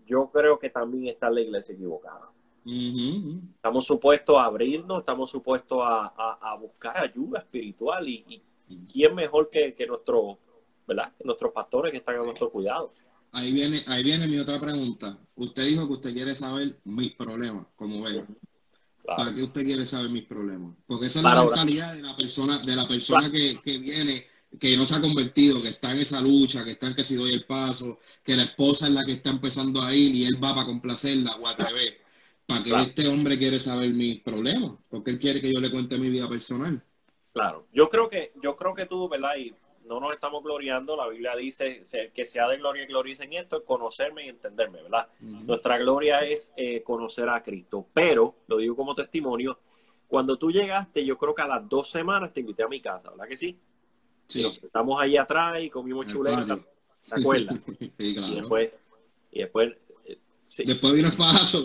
[0.07, 2.33] yo creo que también está la iglesia equivocada.
[2.65, 8.43] Estamos supuestos a abrirnos, estamos supuestos a, buscar ayuda espiritual y,
[8.91, 10.39] quién mejor que, nuestro,
[10.87, 11.13] ¿verdad?
[11.23, 12.93] nuestros pastores que están a nuestro cuidado.
[13.33, 15.19] Ahí viene, ahí viene mi otra pregunta.
[15.37, 18.25] Usted dijo que usted quiere saber mis problemas, como ve.
[19.05, 20.75] ¿Para qué usted quiere saber mis problemas?
[20.87, 24.27] Porque esa es la mentalidad de la persona, de la persona que, que viene
[24.59, 27.15] que no se ha convertido, que está en esa lucha, que está en que si
[27.15, 30.43] doy el paso, que la esposa es la que está empezando a ir y él
[30.43, 31.95] va para complacerla o al revés.
[32.47, 34.73] ¿Para que este hombre quiere saber mis problemas?
[34.89, 36.83] Porque él quiere que yo le cuente mi vida personal.
[37.33, 39.37] Claro, yo creo que, yo creo que tú, ¿verdad?
[39.39, 39.55] Y
[39.91, 41.83] no nos estamos gloriando, la Biblia dice
[42.15, 45.09] que sea de gloria y gloria en esto, es conocerme y entenderme, ¿verdad?
[45.19, 49.59] Nuestra gloria es eh, conocer a Cristo, pero, lo digo como testimonio,
[50.07, 53.11] cuando tú llegaste, yo creo que a las dos semanas te invité a mi casa,
[53.11, 53.59] ¿verdad que sí?
[54.63, 57.61] estamos ahí atrás y comimos chuleta, ¿te acuerdas?
[57.99, 58.33] sí, claro.
[58.33, 58.71] Y después,
[59.33, 59.77] y después
[60.59, 61.63] Después vino el paso.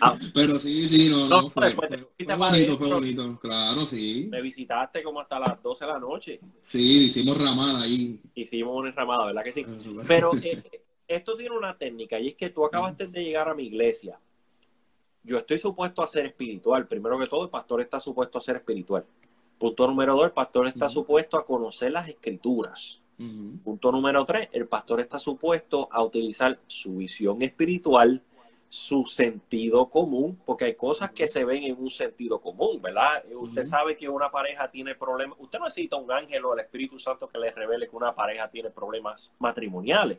[0.00, 0.16] Ah.
[0.34, 1.50] Pero sí, sí, no, no.
[1.50, 3.38] fue, bonito, fue bonito.
[3.38, 4.28] Claro, sí.
[4.30, 6.40] Me visitaste como hasta las 12 de la noche.
[6.64, 8.18] Sí, hicimos ramada ahí.
[8.34, 9.66] Hicimos una ramada, ¿verdad que sí?
[9.68, 10.62] Ah, Pero eh,
[11.08, 14.18] esto tiene una técnica y es que tú acabaste de llegar a mi iglesia.
[15.22, 16.86] Yo estoy supuesto a ser espiritual.
[16.86, 19.04] Primero que todo, el pastor está supuesto a ser espiritual.
[19.58, 23.02] Punto número dos, el pastor está supuesto a conocer las escrituras.
[23.18, 28.22] Punto número tres, el pastor está supuesto a utilizar su visión espiritual,
[28.68, 33.24] su sentido común, porque hay cosas que se ven en un sentido común, ¿verdad?
[33.34, 36.98] Usted sabe que una pareja tiene problemas, usted no necesita un ángel o el Espíritu
[36.98, 40.18] Santo que le revele que una pareja tiene problemas matrimoniales.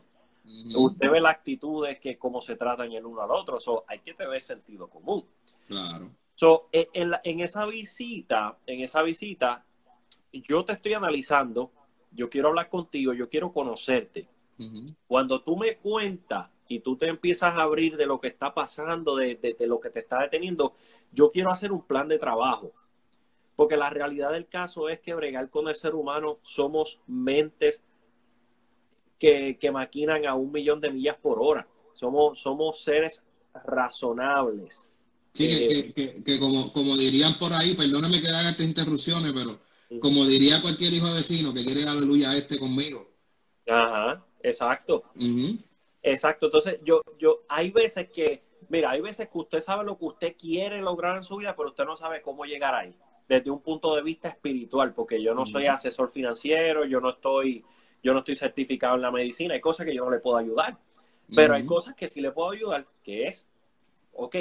[0.75, 4.15] Usted ve las actitudes que cómo se tratan el uno al otro, so, hay que
[4.15, 5.23] tener sentido común.
[5.67, 6.09] Claro.
[6.33, 9.65] So, e, en, en esa visita, en esa visita,
[10.31, 11.71] yo te estoy analizando
[12.11, 14.27] yo quiero hablar contigo, yo quiero conocerte.
[15.05, 19.15] Cuando tú me cuentas y tú te empiezas a abrir de lo que está pasando,
[19.15, 20.73] de, lo que te está deteniendo,
[21.11, 22.73] yo quiero hacer un plan de trabajo.
[23.55, 27.83] Porque la realidad del caso es que bregar con el ser humano somos mentes
[29.19, 31.67] que, maquinan a un millón de millas por hora.
[31.93, 33.21] Somos, somos seres
[33.65, 34.89] razonables.
[35.33, 39.59] Sí, que, eh, como, como dirían por ahí, perdóname que haga estas interrupciones, pero
[40.01, 43.09] como diría cualquier hijo vecino que quiere aleluya a este conmigo.
[43.67, 45.03] Ajá, exacto.
[46.01, 46.47] Exacto.
[46.47, 50.35] Entonces, yo, yo, hay veces que, mira, hay veces que usted sabe lo que usted
[50.37, 52.95] quiere lograr en su vida, pero usted no sabe cómo llegar ahí.
[53.27, 57.63] Desde un punto de vista espiritual, porque yo no soy asesor financiero, yo no estoy,
[58.01, 60.77] yo no estoy certificado en la medicina, hay cosas que yo no le puedo ayudar.
[61.35, 63.49] Pero hay cosas que sí le puedo ayudar, que es,
[64.13, 64.35] ok,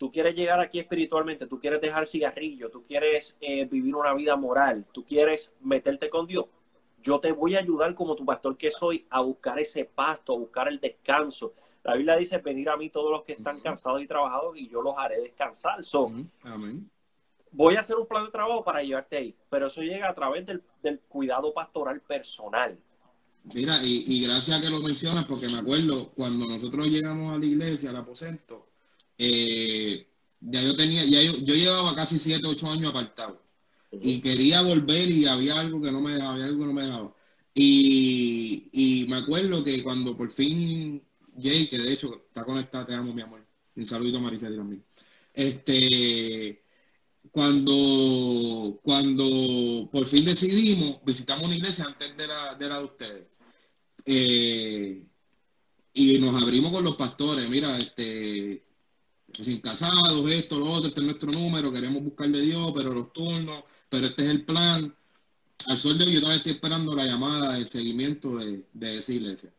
[0.00, 4.34] tú quieres llegar aquí espiritualmente, tú quieres dejar cigarrillo, tú quieres eh, vivir una vida
[4.34, 6.46] moral, tú quieres meterte con Dios,
[7.02, 10.38] yo te voy a ayudar como tu pastor que soy a buscar ese pasto, a
[10.38, 11.52] buscar el descanso.
[11.84, 14.80] La Biblia dice, venir a mí todos los que están cansados y trabajados y yo
[14.80, 15.84] los haré descansar.
[17.52, 20.46] Voy a hacer un plan de trabajo para llevarte ahí, pero eso llega a través
[20.46, 20.62] del,
[21.10, 22.78] cuidado pastoral personal.
[23.52, 27.44] Mira, y, y, gracias que lo mencionas, porque me acuerdo cuando nosotros llegamos a la
[27.44, 28.69] iglesia, al aposento,
[29.22, 30.08] eh,
[30.40, 33.42] ya yo tenía, ya yo, llevaba casi 7, 8 años apartado
[33.92, 36.84] y quería volver y había algo que no me dejaba, había algo que no me
[36.84, 37.14] dejaba.
[37.54, 41.02] Y, me acuerdo que cuando por fin
[41.38, 43.44] Jay, que de hecho está conectada, te amo mi amor,
[43.76, 44.84] un saludito a Mariceli también.
[45.34, 46.62] Este,
[47.30, 53.38] cuando, cuando por fin decidimos, visitamos una iglesia antes de la de, la de ustedes.
[54.06, 55.04] Eh,
[55.92, 58.64] y nos abrimos con los pastores, mira, este,
[59.32, 63.64] sin casados, esto, lo otro, este es nuestro número, queremos buscarle Dios, pero los turnos,
[63.88, 64.94] pero este es el plan.
[65.66, 69.12] Al sol de hoy yo todavía estoy esperando la llamada de seguimiento de, de esa
[69.12, 69.52] iglesia.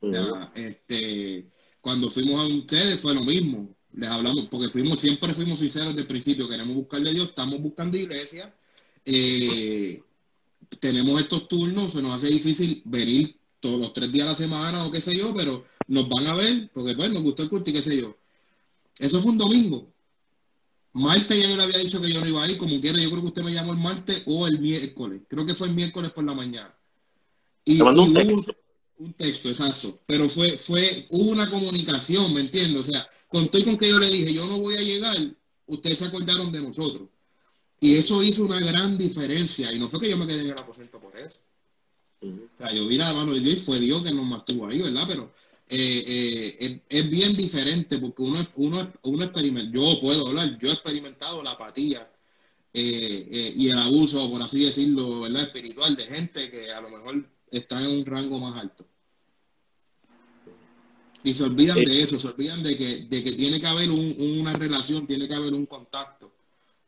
[0.00, 1.46] O sea, este,
[1.80, 3.68] cuando fuimos a ustedes fue lo mismo.
[3.92, 7.98] Les hablamos, porque fuimos, siempre fuimos sinceros desde el principio, queremos buscarle Dios, estamos buscando
[7.98, 8.54] iglesia,
[9.04, 10.00] eh,
[10.78, 14.86] tenemos estos turnos, se nos hace difícil venir todos los tres días a la semana
[14.86, 17.70] o qué sé yo, pero nos van a ver, porque pues nos gustó el culto
[17.70, 18.16] y qué sé yo.
[19.00, 19.92] Eso fue un domingo.
[20.92, 23.10] Martes ya yo le había dicho que yo no iba a ir, como quiera, yo
[23.10, 25.22] creo que usted me llamó el martes o el miércoles.
[25.26, 26.74] Creo que fue el miércoles por la mañana.
[27.64, 28.56] Y, un, texto.
[28.98, 29.48] un, texto.
[29.48, 29.98] exacto.
[30.06, 32.88] Pero fue, fue una comunicación, ¿me entiendes?
[32.88, 35.16] O sea, contó y con que yo le dije, yo no voy a llegar,
[35.66, 37.08] ustedes se acordaron de nosotros.
[37.78, 39.72] Y eso hizo una gran diferencia.
[39.72, 41.40] Y no fue que yo me quedé en el aposento por eso.
[42.22, 44.82] O sea, yo vi la mano de Dios y fue Dios que nos mantuvo ahí,
[44.82, 45.04] ¿verdad?
[45.08, 45.32] Pero
[45.68, 50.72] eh, eh, es, bien diferente porque uno, uno, uno experimenta, yo puedo hablar, yo he
[50.72, 52.10] experimentado la apatía
[52.74, 55.44] eh, y el abuso, por así decirlo, ¿verdad?
[55.44, 58.84] espiritual de gente que a lo mejor está en un rango más alto.
[61.22, 64.52] Y se olvidan de eso, se olvidan de que, de que tiene que haber una
[64.54, 66.26] relación, tiene que haber un contacto.
[66.26, 66.32] O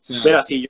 [0.01, 0.69] sea, si yo...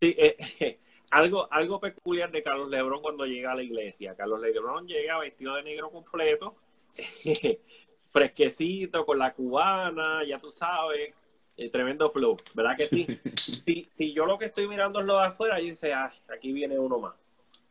[1.16, 4.14] algo, algo peculiar de Carlos Lebrón cuando llega a la iglesia.
[4.14, 6.56] Carlos Lebrón llega vestido de negro completo,
[8.10, 11.14] fresquecito, con la cubana, ya tú sabes,
[11.56, 13.06] el tremendo flow, ¿verdad que sí?
[13.34, 16.52] si, si yo lo que estoy mirando es lo de afuera, y dice, ah, aquí
[16.52, 17.14] viene uno más.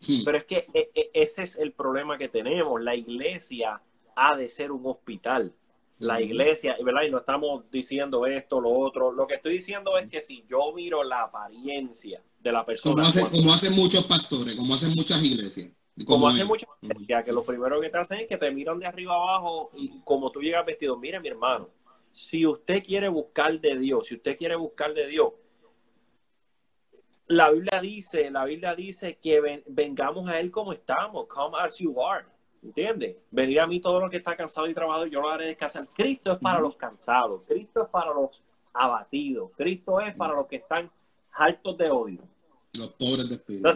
[0.07, 0.23] Hmm.
[0.25, 2.81] Pero es que e, e, ese es el problema que tenemos.
[2.81, 3.79] La iglesia
[4.15, 5.53] ha de ser un hospital.
[5.99, 7.03] La iglesia, ¿verdad?
[7.03, 9.11] Y no estamos diciendo esto, lo otro.
[9.11, 13.03] Lo que estoy diciendo es que si yo miro la apariencia de la persona.
[13.31, 15.69] como hacen muchos pastores, como hacen muchas iglesias.
[16.05, 16.67] Como hace mucha
[17.07, 20.01] ya que lo primero que te hacen es que te miran de arriba abajo y
[20.03, 21.69] como tú llegas vestido, mire mi hermano,
[22.11, 25.31] si usted quiere buscar de Dios, si usted quiere buscar de Dios,
[27.27, 32.01] la Biblia dice, la Biblia dice que vengamos a Él como estamos, come as you
[32.01, 32.25] are.
[32.65, 33.17] ¿Entiendes?
[33.29, 35.85] Venir a mí todo lo que está cansado y trabajado, yo lo haré descansar.
[35.95, 38.41] Cristo es para los cansados, Cristo es para los
[38.73, 40.89] abatidos, Cristo es para los que están
[41.33, 42.21] hartos de odio.
[42.73, 43.69] Los pobres de espíritu.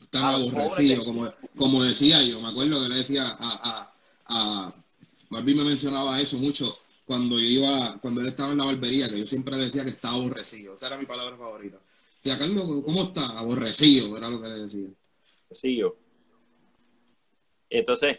[0.00, 3.92] están aborrecidos, como, como decía yo, me acuerdo que le decía a, a,
[4.26, 4.72] a
[5.30, 9.26] me mencionaba eso mucho cuando yo iba, cuando él estaba en la barbería, que yo
[9.26, 11.78] siempre le decía que estaba aborrecido, esa era mi palabra favorita.
[12.18, 13.38] Si sea, Carlos, ¿cómo está?
[13.38, 14.88] Aborrecido, era lo que le decía.
[15.44, 16.07] Aborrecido.
[17.70, 18.18] Entonces,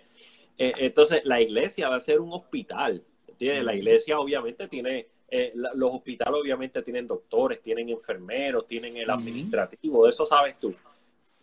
[0.57, 3.03] eh, entonces la iglesia va a ser un hospital.
[3.27, 3.63] ¿entiendes?
[3.63, 10.03] La iglesia obviamente tiene, eh, los hospitales obviamente tienen doctores, tienen enfermeros, tienen el administrativo,
[10.03, 10.73] de eso sabes tú.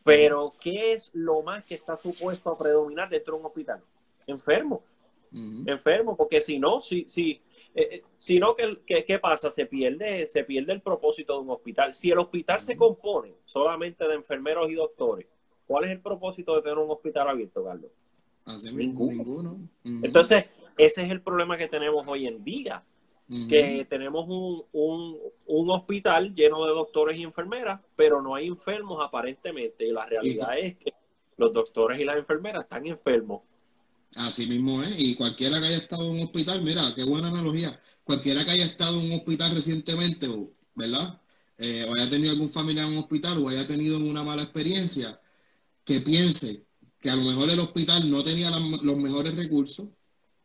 [0.05, 3.83] Pero, ¿qué es lo más que está supuesto a predominar dentro de un hospital?
[4.27, 4.81] Enfermos.
[5.67, 7.43] Enfermos, porque si no, si, si,
[7.75, 9.51] eh, si no, ¿qué, ¿qué, pasa?
[9.51, 11.93] Se pierde, se pierde el propósito de un hospital.
[11.93, 15.27] Si el hospital se compone solamente de enfermeros y doctores,
[15.67, 17.91] ¿Cuál es el propósito de tener un hospital abierto, Carlos?
[18.73, 19.59] ninguno.
[19.85, 20.45] Entonces,
[20.79, 22.85] ese es el problema que tenemos hoy en día.
[23.49, 29.85] Que tenemos un, un, hospital lleno de doctores y enfermeras, pero no hay enfermos aparentemente.
[29.85, 30.93] Y la realidad es que
[31.37, 33.43] los doctores y las enfermeras están enfermos.
[34.15, 34.95] Así mismo es.
[35.01, 37.81] Y cualquiera que haya estado en un hospital, mira, qué buena analogía.
[38.05, 40.29] Cualquiera que haya estado en un hospital recientemente,
[40.77, 41.21] ¿verdad?
[41.59, 45.19] Eh, o haya tenido algún familiar en un hospital o haya tenido una mala experiencia,
[45.87, 46.67] que piense
[47.01, 49.89] que a lo mejor el hospital no tenía los mejores recursos,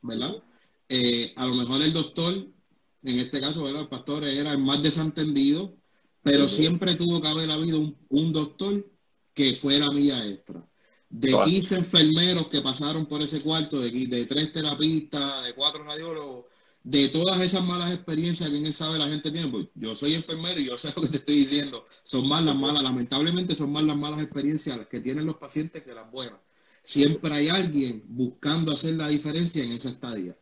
[0.02, 0.42] ¿verdad?
[0.88, 3.82] Eh, a lo mejor el doctor, en este caso, ¿verdad?
[3.82, 5.76] El pastor era el más desentendido,
[6.22, 8.88] pero siempre tuvo que haber habido un, doctor
[9.34, 10.64] que fuera mía extra.
[11.10, 16.46] De 15 enfermeros que pasaron por ese cuarto, de, de tres terapistas, de cuatro radiólogos,
[16.84, 20.68] de todas esas malas experiencias que sabe la gente tiene, pues yo soy enfermero y
[20.68, 23.96] yo sé lo que te estoy diciendo, son más las malas, lamentablemente son más las
[23.96, 26.40] malas experiencias que tienen los pacientes que las buenas.
[26.82, 30.36] Siempre hay alguien buscando hacer la diferencia en esa estadía.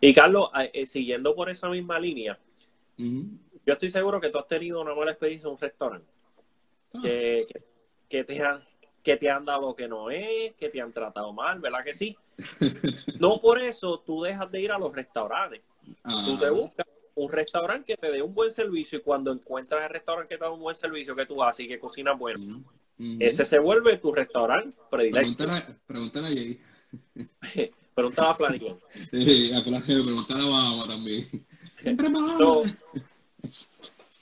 [0.00, 2.38] Y Carlos, eh, siguiendo por esa misma línea,
[2.96, 6.10] yo estoy seguro que tú has tenido una mala experiencia en un restaurante.
[6.94, 7.00] Ah.
[7.02, 7.46] Que,
[8.08, 8.62] que, te han,
[9.02, 11.92] que te han dado lo que no es, que te han tratado mal, ¿verdad que
[11.92, 12.16] sí?
[13.20, 15.60] No por eso tú dejas de ir a los restaurantes.
[16.24, 16.50] Tú te ah.
[16.50, 20.38] buscas un restaurante que te dé un buen servicio y cuando encuentras el restaurante que
[20.38, 22.62] te da un buen servicio que tú haces y que cocina bueno,
[23.18, 25.44] ese se vuelve tu restaurante predilecto.
[25.86, 26.58] Pregúntale, a Jay.
[27.94, 28.78] Pregúntale a Flanagan.
[28.88, 31.22] Sí, a Flanagan, pregúntale a Bahama también.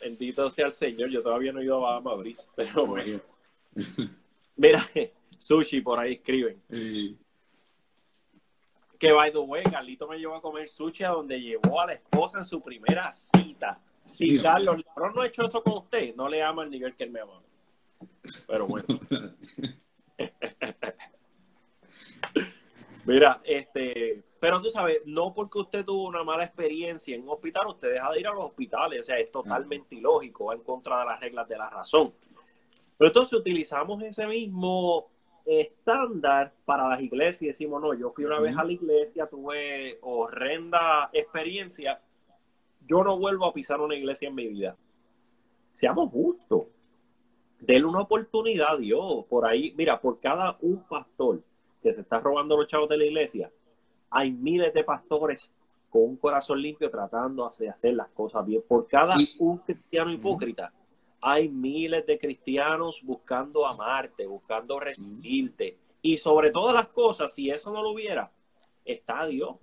[0.01, 3.21] bendito sea el Señor, yo todavía no he ido a Bahama Brice, pero bueno.
[4.57, 4.89] Mira,
[5.39, 6.63] sushi por ahí escriben.
[8.99, 11.93] Que by the way, Carlito me llevó a comer sushi a donde llevó a la
[11.93, 13.81] esposa en su primera cita.
[14.05, 14.83] Si Carlos
[15.15, 17.43] no ha hecho eso con usted, no le ama al nivel que él me ama.
[18.47, 18.85] Pero bueno.
[23.05, 27.69] Mira, este, pero tú sabes, no porque usted tuvo una mala experiencia en un hospital,
[27.69, 29.01] usted deja de ir a los hospitales.
[29.01, 32.13] O sea, es totalmente ilógico, va en contra de las reglas de la razón.
[32.99, 35.11] Pero entonces utilizamos ese mismo
[35.47, 39.99] estándar para las iglesias y decimos, no, yo fui una vez a la iglesia, tuve
[40.03, 42.03] horrenda experiencia,
[42.87, 44.77] yo no vuelvo a pisar una iglesia en mi vida.
[45.73, 46.65] Seamos justos.
[47.61, 49.25] Denle una oportunidad a Dios.
[49.29, 51.43] Por ahí, mira, por cada un pastor
[51.83, 53.51] que se está robando los chavos de la iglesia,
[54.11, 55.51] hay miles de pastores
[55.91, 58.63] con un corazón limpio tratando de hacer las cosas bien.
[58.67, 60.73] Por cada un cristiano hipócrita,
[61.21, 65.79] hay miles de cristianos buscando amarte, buscando recibirte.
[66.03, 68.31] Y sobre todas las cosas, si eso no lo hubiera,
[68.85, 69.57] está Dios.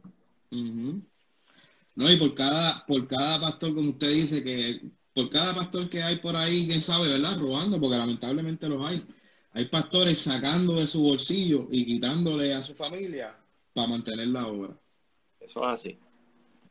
[0.52, 4.82] No, y por cada, por cada pastor, como usted dice, que
[5.14, 7.40] por cada pastor que hay por ahí, quién sabe, ¿verdad?
[7.40, 9.06] Robando, porque lamentablemente los hay.
[9.52, 13.38] Hay pastores sacando de su bolsillo y quitándole a su familia
[13.74, 14.76] para mantener la obra.
[15.40, 16.00] Eso es así.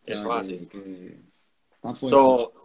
[0.05, 0.69] Eso es así.
[1.75, 2.62] está fuerte.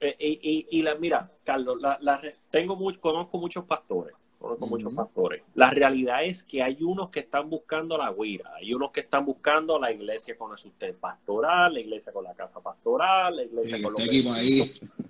[0.00, 5.42] Eh, y, y, la, mira, Carlos, la, tengo conozco muchos pastores, conozco muchos pastores.
[5.54, 9.24] La realidad es que hay unos que están buscando la guira, hay unos que están
[9.24, 13.82] buscando la iglesia con el sustento pastoral, la iglesia con la casa pastoral, la iglesia
[13.82, 14.62] con los ahí.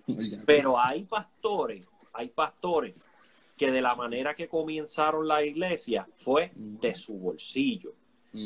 [0.47, 3.11] Pero hay pastores, hay pastores
[3.59, 7.93] que de la manera que comenzaron la iglesia fue de su bolsillo.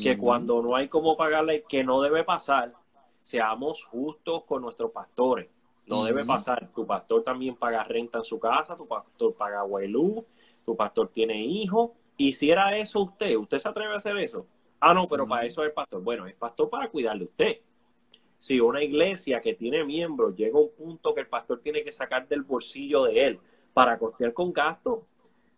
[0.01, 2.73] Que cuando no hay cómo pagarle, que no debe pasar,
[3.21, 5.49] seamos justos con nuestros pastores
[5.87, 6.69] no debe pasar.
[6.73, 10.25] Tu pastor también paga renta en su casa, tu pastor paga huelú,
[10.65, 11.91] tu pastor tiene hijos.
[12.17, 14.45] Y si era eso usted, ¿usted se atreve a hacer eso?
[14.79, 16.01] Ah, no, pero para eso es pastor.
[16.01, 17.57] Bueno, es pastor para cuidar de usted.
[18.31, 21.91] Si una iglesia que tiene miembros llega a un punto que el pastor tiene que
[21.91, 23.39] sacar del bolsillo de él
[23.73, 25.05] para costear con gasto,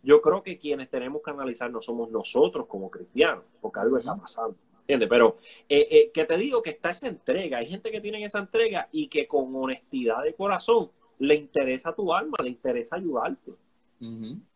[0.04, 4.16] yo creo que quienes tenemos que analizar no somos nosotros como cristianos, porque algo está
[4.16, 4.56] pasando.
[4.88, 5.10] ¿Entiendes?
[5.10, 7.58] Pero eh, eh, que te digo que está esa entrega.
[7.58, 12.14] Hay gente que tiene esa entrega y que con honestidad de corazón le interesa tu
[12.14, 13.52] alma, le interesa ayudarte.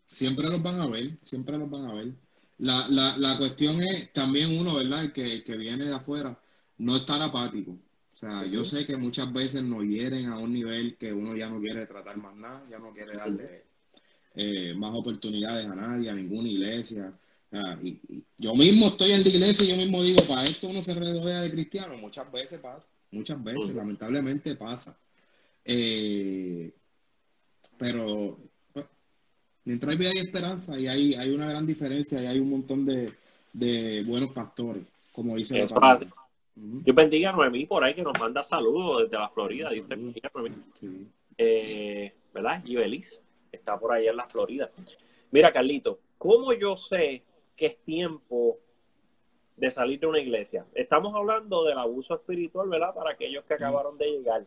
[0.05, 2.13] Siempre los van a ver, siempre los van a ver.
[2.59, 5.11] La, la, la cuestión es también uno, ¿verdad?
[5.13, 6.39] que, que viene de afuera,
[6.77, 7.71] no estar apático.
[7.71, 11.49] O sea, yo sé que muchas veces nos hieren a un nivel que uno ya
[11.49, 13.65] no quiere tratar más nada, ya no quiere darle
[14.35, 17.11] eh, más oportunidades a nadie, a ninguna iglesia.
[17.81, 20.93] Y, yo mismo estoy en la iglesia y yo mismo digo, para esto uno se
[20.93, 21.99] rodea de cristianos.
[21.99, 24.97] Muchas veces pasa, muchas veces, lamentablemente pasa.
[25.65, 26.71] Eh,
[27.77, 28.37] pero
[28.73, 28.85] pues,
[29.65, 32.85] mientras hay vida hay esperanza y hay, hay una gran diferencia y hay un montón
[32.85, 33.11] de,
[33.53, 35.99] de buenos pastores, como dice la
[36.55, 39.69] Yo bendiga a Noemí por ahí que nos manda saludos desde la Florida.
[39.69, 39.85] Dios
[41.37, 42.61] eh, ¿Verdad?
[42.65, 43.21] Y Belis
[43.51, 44.69] está por ahí en la Florida.
[45.31, 47.23] Mira, Carlito, ¿cómo yo sé
[47.59, 48.57] que es tiempo
[49.57, 50.65] de salir de una iglesia?
[50.73, 52.95] Estamos hablando del abuso espiritual, ¿verdad?
[52.95, 54.45] Para aquellos que acabaron de llegar.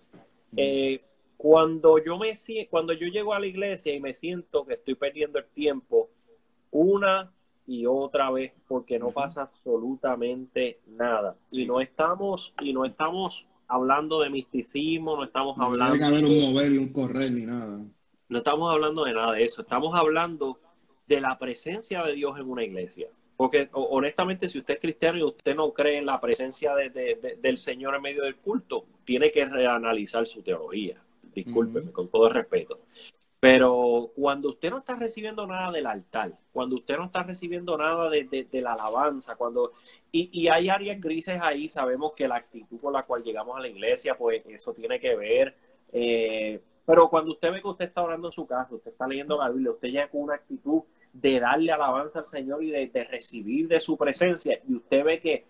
[0.57, 1.05] Eh,
[1.37, 2.33] cuando yo me
[2.71, 6.09] cuando yo llego a la iglesia y me siento que estoy perdiendo el tiempo
[6.71, 7.31] una
[7.67, 14.21] y otra vez porque no pasa absolutamente nada y no estamos y no estamos hablando
[14.21, 17.81] de misticismo no estamos hablando no haber un mover un correr ni nada
[18.29, 20.59] no estamos hablando de nada de eso estamos hablando
[21.07, 25.23] de la presencia de Dios en una iglesia porque honestamente si usted es cristiano y
[25.23, 30.27] usted no cree en la presencia del Señor en medio del culto tiene que reanalizar
[30.27, 31.03] su teología
[31.35, 32.81] discúlpeme, con todo el respeto.
[33.41, 38.09] Pero cuando usted no está recibiendo nada del altar, cuando usted no está recibiendo nada
[38.09, 39.73] de, la alabanza, cuando
[40.13, 43.61] y, y, hay áreas grises ahí, sabemos que la actitud con la cual llegamos a
[43.61, 45.57] la iglesia, pues eso tiene que ver.
[45.93, 49.39] Eh, pero cuando usted ve que usted está orando en su casa, usted está leyendo
[49.39, 53.05] la Biblia, usted llega con una actitud de darle alabanza al Señor y de, de
[53.05, 55.47] recibir de su presencia, y usted ve que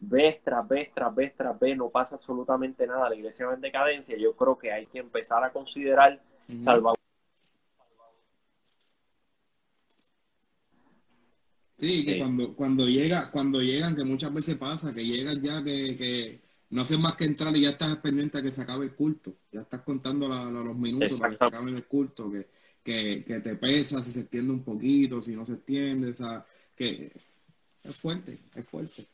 [0.00, 3.60] vez tras vez, tras vez, tras vez, no pasa absolutamente nada, la iglesia va en
[3.60, 6.20] decadencia, yo creo que hay que empezar a considerar
[6.64, 6.94] salvar.
[11.76, 16.40] Sí, que cuando, cuando llega, cuando llegan, que muchas veces pasa, que llegan ya que,
[16.70, 19.34] no hacen más que entrar y ya estás pendiente a que se acabe el culto.
[19.52, 24.02] Ya estás contando los minutos para que se acabe el culto, que, que, te pesa
[24.02, 26.44] si se extiende un poquito, si no se extiende, o
[26.76, 27.12] que
[27.84, 29.06] es fuerte, es fuerte.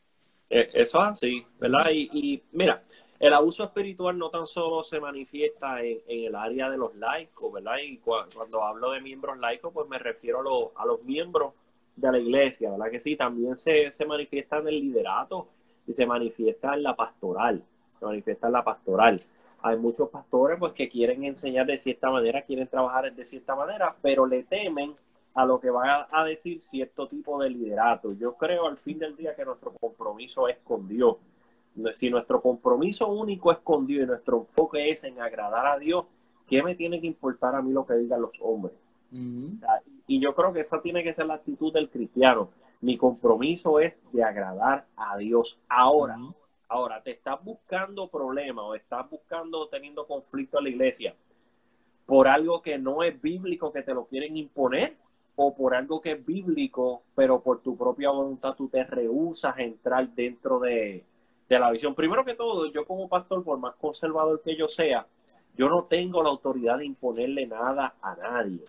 [0.51, 1.91] Eh, eso es así, ¿verdad?
[1.91, 2.83] Y, mira,
[3.19, 7.77] el abuso espiritual no tan solo se manifiesta en, el área de los laicos, ¿verdad?
[7.83, 11.55] Y cuando hablo de miembros laicos, pues me refiero a, los miembros
[11.97, 12.91] de la iglesia, ¿verdad?
[12.91, 15.49] Que sí, también se, manifiesta en el liderato
[15.87, 17.63] y se manifiesta en la pastoral,
[17.99, 19.17] se manifiesta en la pastoral.
[19.63, 23.95] Hay muchos pastores pues que quieren enseñar de cierta manera, quieren trabajar de cierta manera,
[24.03, 24.95] pero le temen
[25.35, 28.09] a lo que va a decir cierto tipo de liderato.
[28.19, 31.17] Yo creo al fin del día que nuestro compromiso es con Dios.
[31.95, 36.05] Si nuestro compromiso único es con Dios y nuestro enfoque es en agradar a Dios,
[36.47, 38.75] ¿qué me tiene que importar a mí lo que digan los hombres?
[40.07, 42.51] Y yo creo que esa tiene que ser la actitud del cristiano.
[42.83, 45.59] Mi compromiso es de agradar a Dios.
[45.69, 46.19] Ahora,
[46.69, 51.15] ahora, te estás buscando problemas o estás buscando teniendo conflicto en la iglesia
[52.07, 54.97] por algo que no es bíblico que te lo quieren imponer
[55.37, 59.63] o por algo que es bíblico, pero por tu propia voluntad tú te rehusas a
[59.63, 61.05] entrar dentro de,
[61.49, 61.95] la visión.
[61.95, 65.07] Primero que todo, yo como pastor, por más conservador que yo sea,
[65.55, 68.61] yo no tengo la autoridad de imponerle nada a nadie.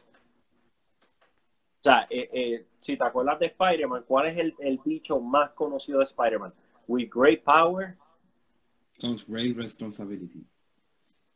[1.83, 5.51] O sea, eh, eh, si te acuerdas de Spider-Man, ¿cuál es el, el, dicho más
[5.51, 6.53] conocido de Spider-Man?
[6.87, 7.97] With great power
[9.01, 10.45] comes great responsibility.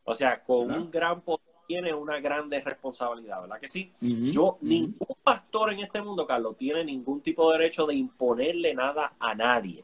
[0.06, 3.92] O sea, con un gran poder tiene una grande responsabilidad, ¿verdad que sí?
[4.00, 9.18] Yo, ningún pastor en este mundo, Carlos, tiene ningún tipo de derecho de imponerle nada
[9.20, 9.84] a nadie.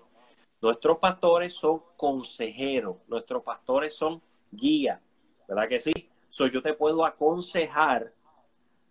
[0.62, 5.02] Nuestros pastores son consejeros, nuestros pastores son guías,
[5.46, 5.92] ¿verdad que sí?
[6.30, 8.14] So, yo te puedo aconsejar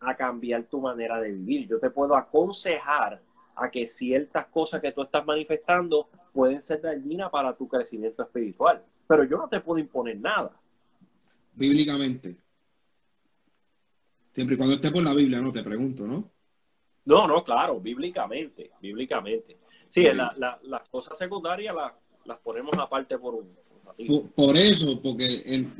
[0.03, 3.21] a cambiar tu manera de vivir, yo te puedo aconsejar
[3.55, 8.83] a que ciertas cosas que tú estás manifestando pueden ser dañinas para tu crecimiento espiritual,
[9.07, 10.51] pero yo no te puedo imponer nada.
[11.55, 12.37] Bíblicamente,
[14.33, 16.31] Siempre y cuando esté por la Biblia, no te pregunto, ¿no?
[17.05, 19.59] No, no, claro, bíblicamente, bíblicamente.
[19.89, 21.75] Sí, las cosas secundarias
[22.25, 23.55] las, ponemos aparte por un...
[24.35, 25.27] Por, eso, porque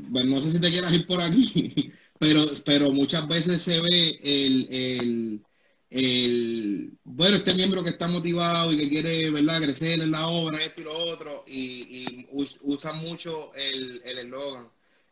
[0.09, 5.41] no sé si te quieras ir por aquí, pero, pero muchas veces se ve el,
[5.89, 10.59] el, bueno, este miembro que está motivado y que quiere, ¿verdad?, crecer en la obra,
[10.59, 12.27] esto y lo otro, y,
[12.61, 14.67] usa mucho el eslogan,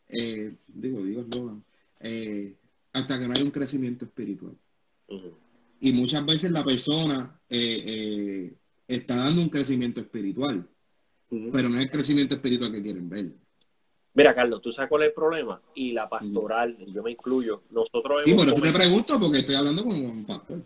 [0.10, 1.64] eh, digo, digo eslogan,
[2.00, 2.56] eh,
[2.94, 4.56] hasta que no haya un crecimiento espiritual.
[5.80, 8.54] y muchas veces la persona eh, eh,
[8.88, 10.68] está dando un crecimiento espiritual,
[11.52, 13.32] pero no es el crecimiento espiritual que quieren ver.
[14.14, 15.62] Mira, Carlos, tú sabes cuál es el problema.
[15.74, 17.64] Y la pastoral, yo me incluyo.
[17.72, 20.60] Nosotros sí, por eso te pregunto, porque estoy hablando con un pastor.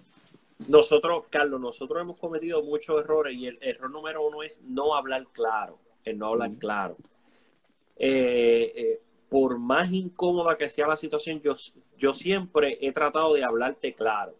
[0.67, 5.27] Nosotros, Carlos, nosotros hemos cometido muchos errores y el error número uno es no hablar
[5.31, 6.97] claro, el no hablar claro.
[7.97, 11.53] Eh, eh, por más incómoda que sea la situación, yo,
[11.97, 14.35] yo siempre he tratado de hablarte claro.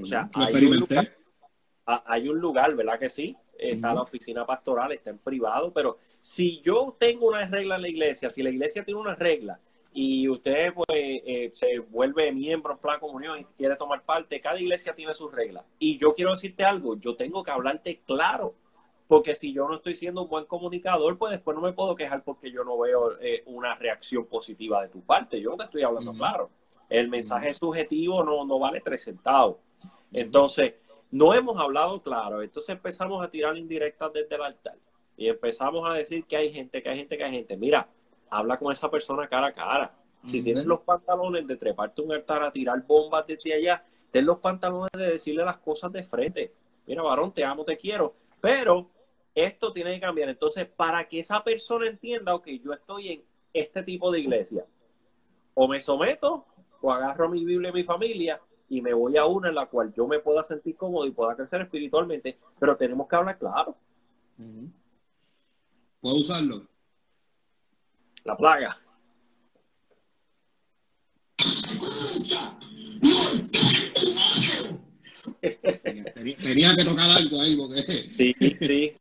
[0.00, 1.16] O sea, hay un, lugar,
[1.86, 3.36] hay un lugar, ¿verdad que sí?
[3.58, 7.88] Está la oficina pastoral, está en privado, pero si yo tengo una regla en la
[7.88, 9.60] iglesia, si la iglesia tiene una regla
[9.92, 14.60] y usted pues eh, se vuelve miembro en plan comunión y quiere tomar parte, cada
[14.60, 15.64] iglesia tiene sus reglas.
[15.78, 18.54] Y yo quiero decirte algo, yo tengo que hablarte claro,
[19.06, 22.24] porque si yo no estoy siendo un buen comunicador, pues después no me puedo quejar
[22.24, 25.40] porque yo no veo eh, una reacción positiva de tu parte.
[25.40, 26.50] Yo no te estoy hablando claro.
[26.88, 29.58] El mensaje subjetivo no, no vale tres centavos.
[30.12, 30.74] Entonces,
[31.14, 32.42] no hemos hablado claro.
[32.42, 34.76] Entonces empezamos a tirar indirectas desde el altar.
[35.16, 37.56] Y empezamos a decir que hay gente, que hay gente, que hay gente.
[37.56, 37.88] Mira,
[38.28, 39.94] habla con esa persona cara a cara.
[40.26, 44.38] Si tienes los pantalones de treparte un altar a tirar bombas desde allá, ten los
[44.38, 46.52] pantalones de decirle las cosas de frente.
[46.84, 48.16] Mira, varón, te amo, te quiero.
[48.40, 48.90] Pero
[49.36, 50.30] esto tiene que cambiar.
[50.30, 54.64] Entonces, para que esa persona entienda, que yo estoy en este tipo de iglesia,
[55.54, 56.44] o me someto,
[56.80, 58.40] o agarro mi Biblia y mi familia,
[58.74, 61.36] y me voy a una en la cual yo me pueda sentir cómodo y pueda
[61.36, 63.76] crecer espiritualmente, pero tenemos que hablar claro.
[66.00, 66.66] ¿Puedo usarlo?
[68.24, 68.76] La plaga.
[76.42, 77.80] Tenía, que tocar algo ahí porque...
[77.80, 78.96] Sí, sí.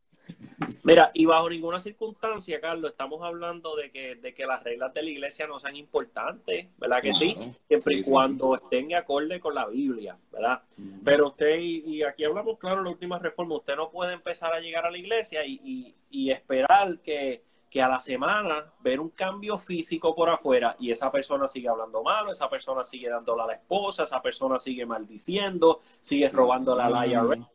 [0.84, 5.04] Mira, y bajo ninguna circunstancia, Carlos, estamos hablando de que, de que las reglas de
[5.04, 7.38] la iglesia no sean importantes, ¿verdad que sí?
[7.68, 10.62] Siempre y cuando estén de acorde con la Biblia, ¿verdad?
[11.04, 14.60] Pero usted, y, aquí hablamos claro en la última reforma, usted no puede empezar a
[14.60, 19.58] llegar a la iglesia y, y, esperar que, que a la semana ver un cambio
[19.58, 23.54] físico por afuera y esa persona sigue hablando malo, esa persona sigue dándole a la
[23.54, 27.46] esposa, esa persona sigue maldiciendo, sigue robando la IRS,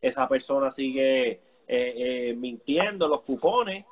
[0.00, 3.84] esa persona sigue eh, eh, mintiendo los cupones,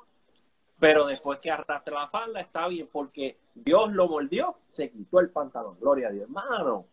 [0.78, 5.30] pero después que arrastra la falda está bien porque Dios lo mordió, se quitó el
[5.30, 5.78] pantalón.
[5.80, 6.86] Gloria a Dios, hermano.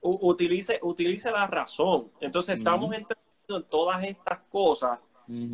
[0.00, 2.10] utilice, utilice la razón.
[2.20, 4.98] Entonces estamos entrando en todas estas cosas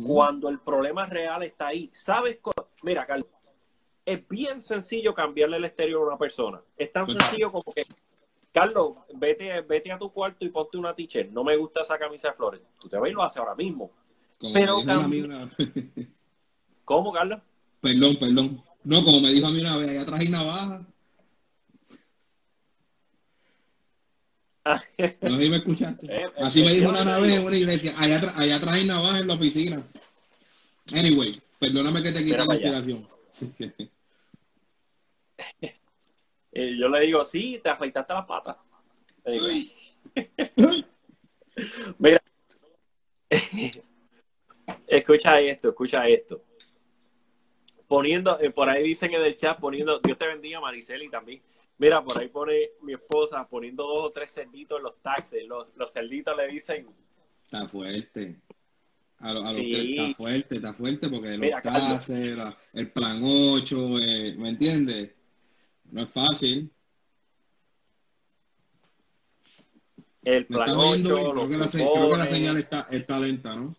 [0.05, 1.89] cuando el problema real está ahí.
[1.93, 2.39] ¿Sabes?
[2.83, 3.27] Mira, Carlos,
[4.05, 6.61] es bien sencillo cambiarle el exterior a una persona.
[6.77, 7.83] Es tan pues sencillo como que
[8.55, 12.29] Carlos, vete, vete a tu cuarto y ponte una t No me gusta esa camisa
[12.29, 12.61] de flores.
[12.79, 13.91] Tú te vas y lo haces ahora mismo.
[14.53, 14.77] Pero,
[16.85, 17.41] ¿Cómo, Carlos?
[17.81, 18.63] Perdón, perdón.
[18.85, 20.87] No, como me dijo a mí una vez, allá atrás hay navaja.
[25.21, 26.15] no sé si me escuchaste.
[26.15, 27.93] Eh, Así me dijo una vez en una iglesia.
[27.97, 29.83] Allá, allá atrás hay navaja en la oficina.
[30.93, 33.05] Anyway, perdóname que te quite la inspiración.
[36.57, 38.55] Y yo le digo, sí, te afeitaste las patas.
[41.99, 42.23] Mira,
[44.87, 46.41] escucha esto, escucha esto.
[47.87, 51.41] Poniendo, eh, por ahí dicen en el chat, poniendo, Dios te bendiga, Mariceli también.
[51.77, 55.45] Mira, por ahí pone mi esposa poniendo dos o tres cerditos en los taxis.
[55.45, 56.87] Los, los cerditos le dicen.
[57.43, 58.39] Está fuerte.
[59.19, 62.37] A, los está fuerte, está fuerte porque los taxes,
[62.73, 65.14] el plan 8, eh, ¿me entiendes?
[65.91, 66.71] No es fácil.
[70.23, 73.75] El plan 8, creo, que la, creo, que la, señal está, está lenta, ¿no?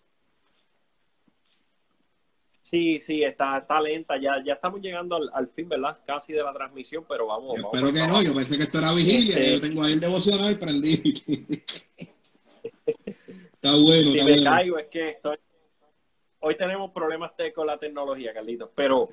[2.62, 4.16] Sí, sí, está, está lenta.
[4.16, 6.00] Ya, ya estamos llegando al, al, fin, ¿verdad?
[6.06, 7.56] Casi de la transmisión, pero vamos.
[7.56, 9.36] Yo espero que no, yo pensé que esto era vigilia.
[9.38, 9.52] Este...
[9.54, 11.02] Yo tengo ahí el devocional prendido.
[12.86, 14.12] está bueno.
[14.12, 14.50] Si está me bueno.
[14.50, 15.36] caigo, es que estoy.
[16.40, 19.08] Hoy tenemos problemas con la tecnología, Carlitos, pero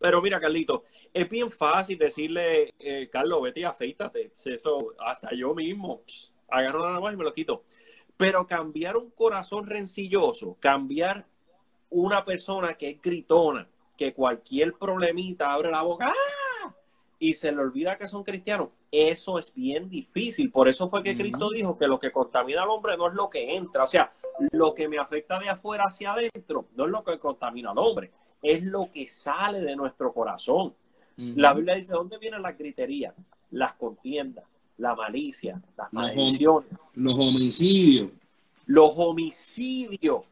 [0.00, 4.32] pero mira, Carlito, es bien fácil decirle, eh, Carlos, vete y afeítate.
[4.46, 6.00] Eso, hasta yo mismo,
[6.48, 7.64] agarro nada más y me lo quito.
[8.16, 11.26] Pero cambiar un corazón rencilloso, cambiar
[11.90, 16.74] una persona que es gritona, que cualquier problemita abre la boca ¡ah!
[17.18, 20.50] y se le olvida que son cristianos, eso es bien difícil.
[20.50, 23.28] Por eso fue que Cristo dijo que lo que contamina al hombre no es lo
[23.28, 23.84] que entra.
[23.84, 24.10] O sea,
[24.52, 28.10] lo que me afecta de afuera hacia adentro no es lo que contamina al hombre
[28.42, 30.74] es lo que sale de nuestro corazón.
[31.16, 33.14] La Biblia dice, ¿dónde vienen las griterías?
[33.50, 34.44] Las contiendas,
[34.78, 36.70] la malicia, las maldiciones.
[36.94, 38.08] Los homicidios.
[38.64, 40.26] Los homicidios,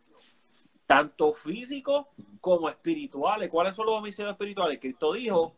[0.87, 2.07] tanto físicos
[2.41, 3.51] como espirituales.
[3.51, 4.79] ¿Cuáles son los homicidios espirituales?
[4.81, 5.55] Cristo dijo,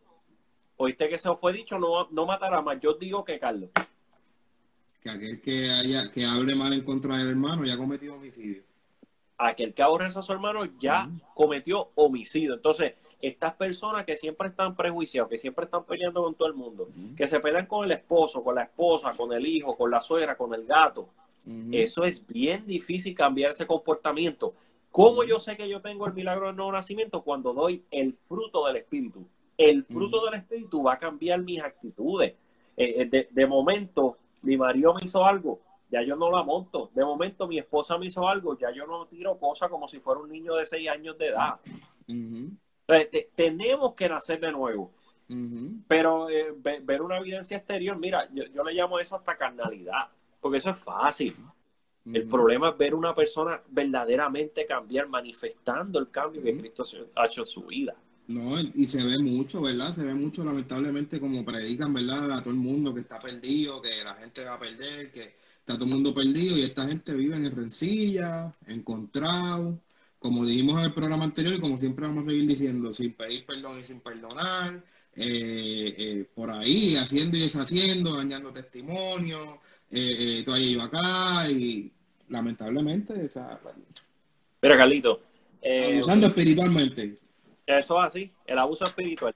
[0.78, 2.80] oíste que se os fue dicho, no, no matará más.
[2.80, 3.70] Yo digo que Carlos.
[5.00, 8.64] que aquel que haya, que hable mal en contra del hermano ya ha cometido homicidio.
[9.42, 12.54] Aquel que aborrece a su hermano ya cometió homicidio.
[12.54, 16.90] Entonces, estas personas que siempre están prejuiciados, que siempre están peleando con todo el mundo,
[17.16, 20.36] que se pelean con el esposo, con la esposa, con el hijo, con la suegra,
[20.36, 21.08] con el gato,
[21.72, 24.54] eso es bien difícil cambiar ese comportamiento.
[24.90, 27.22] ¿Cómo yo sé que yo tengo el milagro del nuevo nacimiento?
[27.22, 29.26] Cuando doy el fruto del Espíritu.
[29.56, 32.34] El fruto del Espíritu va a cambiar mis actitudes.
[32.76, 35.60] Eh, eh, de, momento, mi marido me hizo algo,
[35.90, 36.90] ya yo no la monto.
[36.94, 40.20] De momento, mi esposa me hizo algo, ya yo no tiro cosas como si fuera
[40.20, 41.60] un niño de seis años de edad.
[43.34, 44.92] tenemos que nacer de nuevo.
[45.86, 50.08] Pero eh, ver una evidencia exterior, mira, yo, yo, le llamo eso hasta carnalidad,
[50.40, 51.36] porque eso es fácil.
[52.12, 56.82] El problema es ver una persona verdaderamente cambiar, manifestando el cambio que Cristo
[57.14, 57.94] ha hecho en su vida.
[58.26, 59.92] No, y se ve mucho, ¿verdad?
[59.92, 62.30] Se ve mucho, lamentablemente, como predican, ¿verdad?
[62.32, 65.34] A todo el mundo que está perdido, que la gente va a perder, que
[65.70, 69.78] está todo el mundo perdido y esta gente vive en rencilla, encontrado,
[70.18, 73.46] como dijimos en el programa anterior y como siempre vamos a seguir diciendo, sin pedir
[73.46, 74.82] perdón y sin perdonar,
[75.14, 79.60] eh, eh, por ahí, haciendo y deshaciendo, dañando testimonio,
[79.90, 81.92] eh, eh, todavía iba acá y
[82.28, 83.60] lamentablemente, o sea,
[84.62, 85.20] Mira, Carlito.
[85.88, 87.16] Abusando espiritualmente.
[87.66, 89.34] Eso es así, el abuso espiritual.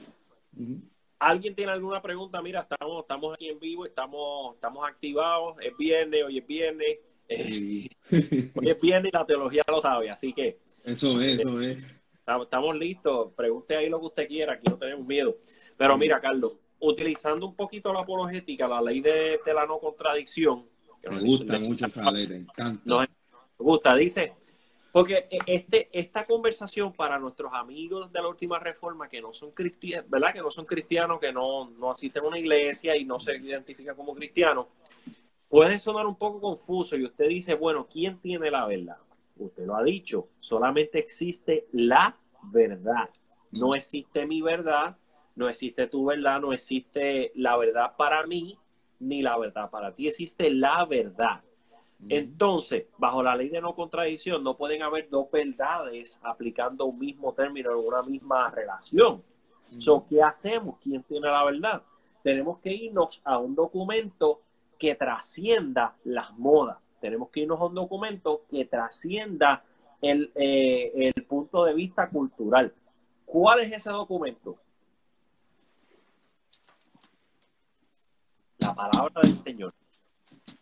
[1.19, 2.43] ¿Alguien tiene alguna pregunta?
[2.43, 6.99] Mira, estamos, estamos aquí en vivo, estamos, estamos activados, es viernes, hoy es viernes.
[7.31, 7.91] hoy
[8.69, 10.59] es viernes y la teología lo sabe, así que.
[10.85, 11.79] Eso es, eso es.
[12.43, 15.37] Estamos listos, pregunte ahí lo que usted quiera, aquí no tenemos miedo.
[15.77, 20.67] Pero mira, Carlos, utilizando un poquito la apologética, la ley de, la no contradicción.
[21.09, 23.01] Me gusta mucho esa ley, me encanta.
[23.01, 23.07] me
[23.59, 24.33] gusta, dice,
[24.95, 30.09] porque este, esta conversación para nuestros amigos de la última reforma que no son cristianos,
[30.09, 30.33] ¿verdad?
[30.33, 33.97] Que no son cristianos, que no, no asisten a una iglesia y no se identifican
[33.97, 34.69] como cristianos,
[35.49, 38.99] puede sonar un poco confuso y usted dice, bueno, ¿quién tiene la verdad?
[39.37, 42.17] Usted lo ha dicho, solamente existe la
[42.53, 43.11] verdad.
[43.51, 44.97] No existe mi verdad,
[45.35, 48.57] no existe tu verdad, no existe la verdad para mí,
[49.01, 51.43] ni la verdad para ti, existe la verdad.
[52.09, 57.33] Entonces, bajo la ley de no contradicción, no pueden haber dos verdades aplicando un mismo
[57.33, 59.23] término en una misma relación.
[60.09, 60.79] ¿Qué hacemos?
[60.83, 61.83] ¿Quién tiene la verdad?
[62.23, 64.41] Tenemos que irnos a un documento
[64.79, 66.79] que trascienda las modas.
[67.01, 69.65] Tenemos que irnos a un documento que trascienda
[70.01, 72.73] el, eh, el punto de vista cultural.
[73.25, 74.59] ¿Cuál es ese documento?
[78.65, 79.75] la palabra del Señor.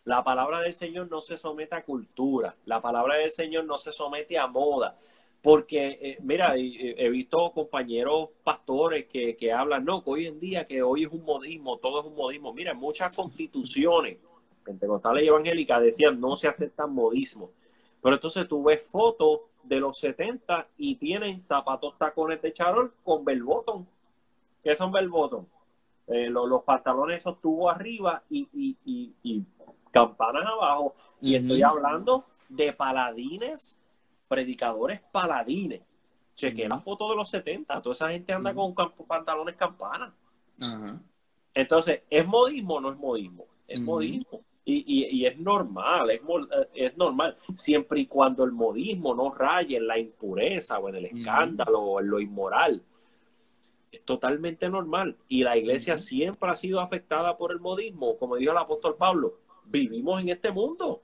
[0.05, 3.91] La palabra del Señor no se somete a cultura, la palabra del Señor no se
[3.91, 4.97] somete a moda,
[5.41, 10.65] porque, eh, mira, he visto compañeros pastores que, que, hablan, no, que hoy en día,
[10.67, 12.53] que hoy es un modismo, todo es un modismo.
[12.53, 14.17] Mira, muchas constituciones
[14.63, 17.49] pentecostales y evangélicas decían, no se aceptan modismos.
[18.01, 23.23] Pero entonces tú ves fotos de los 70 y tienen zapatos tacones de charol con
[23.23, 23.85] bell bottom.
[24.63, 25.09] ¿Qué son bell?
[26.07, 29.45] Eh, los, pantalones esos tubo arriba y, y,
[29.93, 30.95] campanas abajo.
[31.21, 33.77] Y estoy hablando de paladines,
[34.27, 35.81] predicadores paladines.
[36.35, 38.73] Chequé la foto de los 70, toda esa gente anda con
[39.07, 40.11] pantalones campanas.
[41.53, 43.45] Entonces, ¿es modismo o no es modismo?
[43.67, 44.41] Es modismo.
[44.65, 49.75] Y, y, es normal, es, eh, es, normal, siempre y cuando el modismo no raye
[49.75, 52.81] en la impureza o en el escándalo o en lo inmoral
[53.93, 55.17] es totalmente normal.
[55.27, 58.17] Y la iglesia siempre ha sido afectada por el modismo.
[58.17, 61.01] Como dijo el apóstol Pablo, vivimos en este mundo.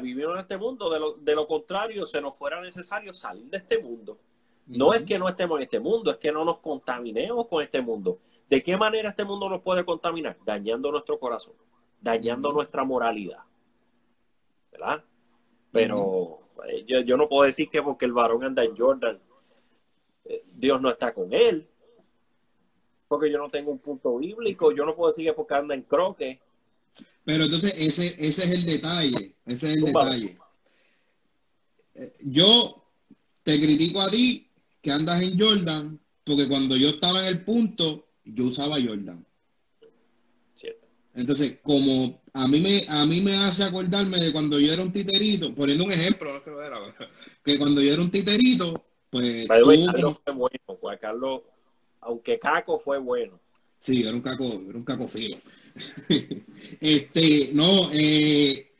[0.00, 0.90] Vivimos en este mundo.
[0.90, 4.18] De lo, de lo contrario, se nos fuera necesario salir de este mundo.
[4.66, 7.80] No es que no estemos en este mundo, es que no nos contaminemos con este
[7.80, 8.18] mundo.
[8.48, 10.36] ¿De qué manera este mundo nos puede contaminar?
[10.44, 11.54] Dañando nuestro corazón,
[12.00, 13.40] dañando nuestra moralidad.
[14.70, 15.02] ¿Verdad?
[15.72, 19.20] Pero eh, yo, yo no puedo decir que porque el varón anda en Jordan,
[20.54, 21.68] Dios no está con él.
[23.08, 25.82] Porque yo no tengo un punto bíblico, yo no puedo decir que porque anda en
[25.82, 26.40] croque.
[27.24, 30.38] Pero entonces ese, ese es el detalle, ese es el detalle.
[31.94, 32.84] Eh, yo
[33.42, 34.48] te critico a ti
[34.80, 39.24] que andas en Jordan, porque cuando yo estaba en el punto, yo usaba Jordan.
[41.14, 44.92] Entonces, como a mí me a mí me hace acordarme de cuando yo era un
[44.92, 46.78] titerito, poniendo un ejemplo, no es que lo era,
[47.44, 49.46] que cuando yo era un titerito, pues.
[49.46, 51.40] Carlos fue bueno, Carlos,
[52.00, 53.38] aunque Caco fue bueno.
[53.78, 55.36] Sí, era un caco, era un caco filo.
[56.80, 58.70] este, no, eh,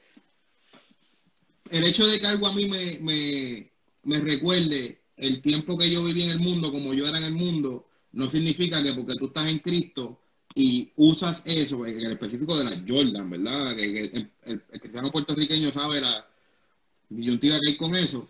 [1.70, 3.70] el hecho de que algo a mí me, me,
[4.04, 7.34] me recuerde el tiempo que yo viví en el mundo, como yo era en el
[7.34, 10.18] mundo, no significa que porque tú estás en Cristo,
[10.54, 13.76] y usas eso, en el específico de la Jordan, ¿verdad?
[13.76, 16.28] Que, el, cristiano puertorriqueño sabe la
[17.08, 18.28] disyuntiva que hay con eso,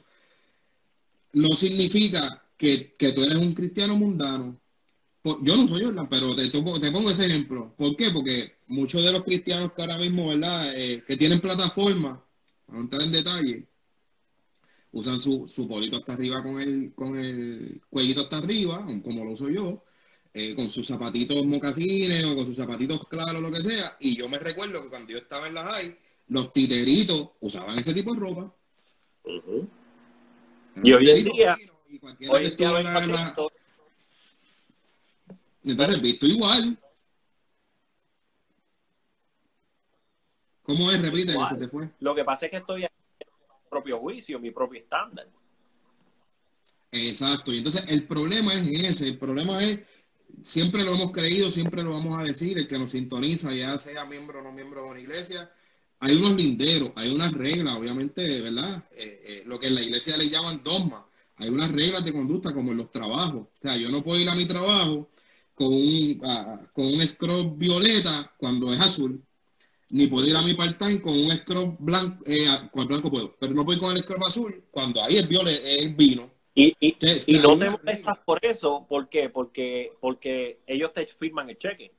[1.33, 4.61] no significa que, tú eres un cristiano mundano.
[5.25, 7.73] Yo no soy Jordan, pero te, te, pongo ese ejemplo.
[7.77, 8.11] ¿Por qué?
[8.11, 10.73] Porque muchos de los cristianos que ahora mismo, ¿verdad?
[10.75, 12.25] Eh, que tienen plataforma,
[12.67, 13.67] para no entrar en detalle,
[14.91, 19.31] usan su, su polito hasta arriba con el, con el cuellito hasta arriba, como lo
[19.33, 19.85] uso yo,
[20.35, 23.97] eh, con sus zapatitos mocasines o con sus zapatitos claros, lo que sea.
[24.01, 25.97] Y yo me recuerdo que cuando yo estaba en la high,
[26.29, 28.53] los titeritos usaban ese tipo de ropa.
[30.83, 31.57] Y hoy en día,
[35.65, 36.79] Entonces, visto igual.
[40.63, 41.01] ¿Cómo es?
[41.01, 41.91] Repite, que se te fue.
[42.01, 45.29] Lo que pasa es que estoy en mi propio juicio, mi propio estándar.
[46.93, 47.53] Exacto.
[47.53, 49.09] Y entonces el problema es ese.
[49.09, 49.81] El problema es
[50.43, 54.05] siempre lo hemos creído, siempre lo vamos a decir, el que nos sintoniza, ya sea
[54.05, 55.51] miembro o no miembro de una iglesia,
[56.01, 58.83] hay unos linderos, hay unas reglas, obviamente, ¿verdad?
[58.93, 61.07] Eh, eh, lo que en la iglesia le llaman dogma,
[61.37, 63.43] hay unas reglas de conducta como en los trabajos.
[63.43, 65.09] O sea, yo no puedo ir a mi trabajo
[65.55, 66.21] con un,
[66.73, 69.23] con un scrub violeta cuando es azul,
[69.91, 73.37] ni puedo ir a mi part-time con un scrub blanco, eh, con el blanco puedo,
[73.39, 76.31] pero no puedo ir con el scrub azul cuando ahí es, violet, es vino.
[76.55, 76.97] Y, y,
[77.27, 79.31] y no te molestas por eso, ¿por qué?
[79.31, 81.93] Porque, porque ellos te firman el cheque.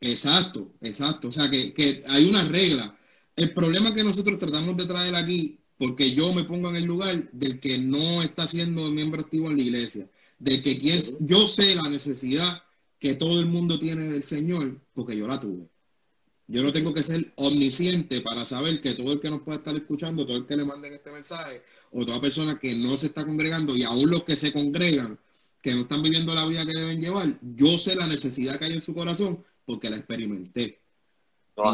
[0.00, 1.28] Exacto, exacto.
[1.28, 2.98] O sea, que, que hay una regla.
[3.36, 7.30] El problema que nosotros tratamos de traer aquí, porque yo me pongo en el lugar
[7.32, 10.06] del que no está siendo miembro activo en la iglesia,
[10.38, 12.62] de que quien, yo sé la necesidad
[12.98, 15.68] que todo el mundo tiene del Señor, porque yo la tuve.
[16.46, 19.74] Yo no tengo que ser omnisciente para saber que todo el que nos pueda estar
[19.74, 23.24] escuchando, todo el que le manden este mensaje, o toda persona que no se está
[23.24, 25.18] congregando, y aún los que se congregan,
[25.62, 28.72] que no están viviendo la vida que deben llevar, yo sé la necesidad que hay
[28.74, 30.80] en su corazón porque la experimenté.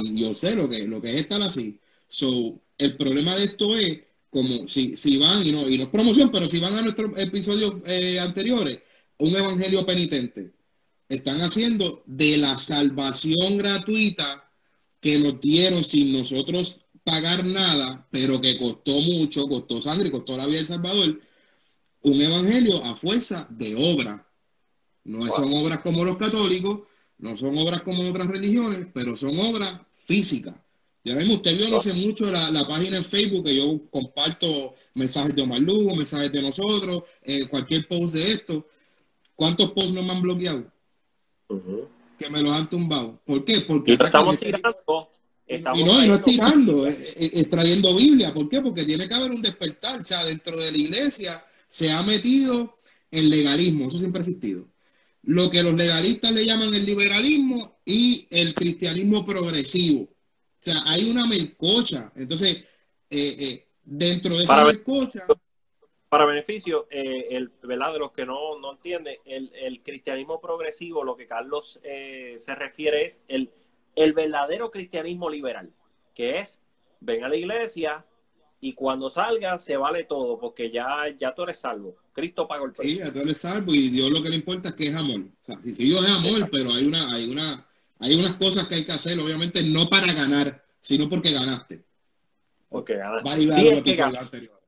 [0.05, 1.79] y yo sé lo que, lo que es estar así.
[2.07, 4.01] So, el problema de esto es,
[4.31, 7.19] como si, si van, y no, y no es promoción, pero si van a nuestros
[7.19, 8.81] episodios eh, anteriores,
[9.19, 10.53] un evangelio penitente.
[11.09, 14.49] Están haciendo de la salvación gratuita
[15.01, 20.47] que nos dieron sin nosotros pagar nada, pero que costó mucho, costó sangre, costó la
[20.47, 21.21] vida del Salvador,
[22.03, 24.27] un evangelio a fuerza de obra.
[25.05, 26.81] No son obras como los católicos,
[27.19, 30.55] no son obras como otras religiones, pero son obras físicas.
[31.03, 34.75] Ya vemos, usted vio no sé mucho la, la, página en Facebook que yo comparto
[34.95, 38.67] mensajes de Omar Lugo, mensajes de nosotros, eh, cualquier post de esto.
[39.35, 40.71] ¿Cuántos posts no me han bloqueado?
[42.19, 43.19] que me los han tumbado.
[43.25, 43.63] ¿Por qué?
[43.67, 45.11] Porque estamos tirando.
[45.49, 48.35] y no, y no es tirando, es, trayendo Biblia.
[48.35, 48.61] ¿Por qué?
[48.61, 50.01] Porque tiene que haber un despertar.
[50.01, 52.79] O sea, dentro de la iglesia se ha metido
[53.11, 54.69] el legalismo, eso siempre ha existido.
[55.23, 60.09] Lo que los legalistas le llaman el liberalismo y el cristianismo progresivo.
[60.61, 62.13] O sea, hay una melcocha.
[62.15, 62.65] Entonces,
[63.09, 65.27] eh, eh, dentro de esa melcocha
[66.11, 67.93] para beneficio, eh, el, ¿verdad?
[67.93, 73.05] de los que no, no entienden, el, cristianismo progresivo, lo que Carlos eh, se refiere
[73.05, 73.53] es el,
[73.95, 75.73] el verdadero cristianismo liberal,
[76.13, 76.61] que es,
[76.99, 78.05] ven a la iglesia
[78.61, 81.97] y cuando salga se vale todo, porque ya, ya tú eres salvo.
[82.13, 82.93] Cristo pagó el precio.
[82.93, 85.21] Sí, ya tú eres salvo y Dios lo que le importa es que es amor.
[85.21, 87.70] O sea, si Dios es amor, pero hay una, hay una,
[88.01, 91.85] hay unas cosas que hay que hacer, obviamente no para ganar, sino porque ganaste.
[92.69, 93.29] Porque ganaste.
[93.29, 94.61] Va a ir a sí, anterior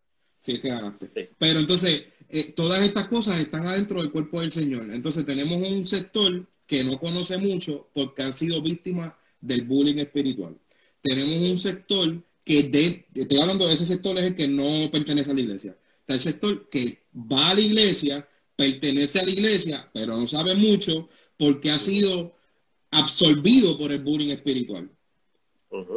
[0.43, 1.31] si es que ganaste.
[1.39, 4.93] Pero entonces, eh, todas estas cosas están adentro del cuerpo del Señor.
[4.93, 10.59] Entonces, tenemos un sector que no conoce mucho porque han sido víctimas del bullying espiritual.
[11.01, 15.31] Tenemos un sector que, de, estoy hablando de ese sector, es el que no pertenece
[15.31, 15.77] a la iglesia.
[16.01, 20.57] Está el sector que va a la iglesia, pertenece a la iglesia, pero no sabe
[20.57, 22.35] mucho porque ha sido
[22.93, 24.91] absorbido por el bullying espiritual.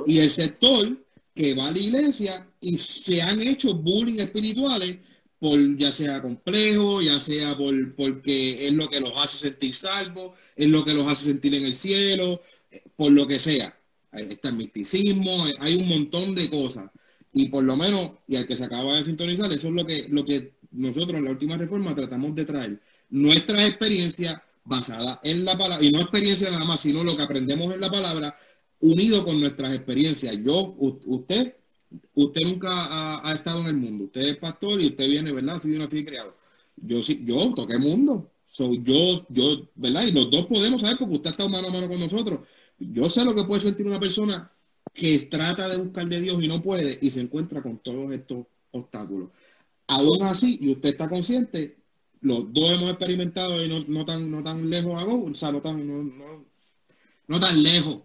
[0.07, 0.97] Y el sector
[1.35, 4.97] que va a la iglesia y se han hecho bullying espirituales
[5.37, 10.37] por ya sea complejo, ya sea por porque es lo que los hace sentir salvos,
[10.55, 12.41] es lo que los hace sentir en el cielo,
[12.95, 13.77] por lo que sea.
[14.13, 16.89] Está el misticismo, hay un montón de cosas.
[17.33, 20.07] Y por lo menos, y al que se acaba de sintonizar, eso es lo que,
[20.09, 22.79] lo que nosotros en la última reforma tratamos de traer.
[23.09, 27.73] Nuestra experiencia basada en la palabra, y no experiencia nada más, sino lo que aprendemos
[27.73, 28.37] en la palabra,
[28.79, 30.37] unido con nuestras experiencias.
[30.43, 31.55] Yo, usted,
[32.15, 34.05] usted nunca ha, estado en el mundo.
[34.05, 35.59] Usted es pastor y usted viene, ¿verdad?
[35.59, 36.35] Sido así criado.
[36.75, 38.31] Yo sí, yo toqué mundo.
[38.47, 40.05] soy yo, yo, ¿verdad?
[40.07, 42.41] Y los dos podemos saber porque usted ha estado mano a mano con nosotros.
[42.79, 44.51] Yo sé lo que puede sentir una persona
[44.93, 48.45] que trata de buscar de Dios y no puede y se encuentra con todos estos
[48.71, 49.29] obstáculos.
[49.87, 51.77] Aún así, y usted está consciente,
[52.21, 55.87] los dos hemos experimentado y no, no tan, no tan lejos o sea, no tan,
[55.87, 56.45] no, no,
[57.27, 57.99] no tan lejos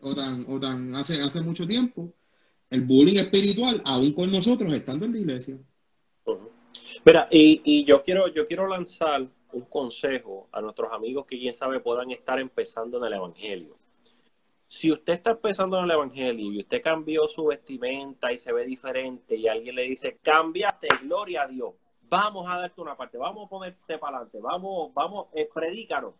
[0.00, 2.12] o tan, o tan hace, hace mucho tiempo,
[2.70, 5.58] el bullying espiritual aún con nosotros estando en la iglesia.
[7.04, 11.54] Mira, y, y yo quiero, yo quiero lanzar un consejo a nuestros amigos que quién
[11.54, 13.76] sabe puedan estar empezando en el Evangelio.
[14.66, 18.66] Si usted está empezando en el Evangelio y usted cambió su vestimenta y se ve
[18.66, 21.74] diferente y alguien le dice, cámbiate, gloria a Dios,
[22.08, 26.14] vamos a darte una parte, vamos a ponerte para adelante, vamos, vamos, eh, predícanos.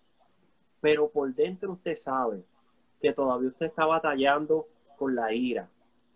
[0.80, 2.44] Pero por dentro usted sabe
[3.00, 4.66] que todavía usted está batallando
[4.96, 5.68] con la ira,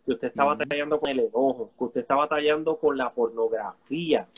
[0.04, 4.28] que usted está batallando con el enojo, que usted está batallando con la pornografía,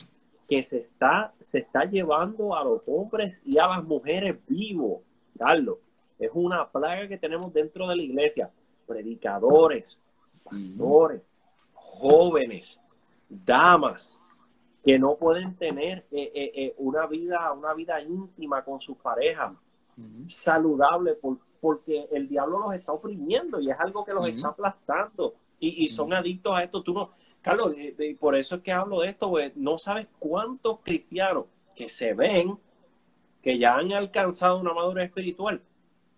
[0.47, 5.01] que se está, se está llevando a los hombres y a las mujeres vivos,
[5.37, 5.77] Carlos.
[6.19, 8.51] Es una plaga que tenemos dentro de la iglesia.
[8.85, 9.99] Predicadores,
[10.43, 11.21] pastores,
[11.73, 12.79] jóvenes,
[13.29, 14.21] damas,
[14.83, 19.53] que no pueden tener eh, eh, eh, una vida, una vida íntima con sus parejas,
[20.27, 21.17] saludable,
[21.61, 25.35] porque el diablo los está oprimiendo y es algo que los está aplastando.
[25.59, 26.83] Y, son adictos a esto.
[26.83, 27.11] Tú no,
[27.41, 31.87] Carlos, y por eso es que hablo de esto, pues no sabes cuántos cristianos que
[31.87, 32.57] se ven
[33.41, 35.61] que ya han alcanzado una madurez espiritual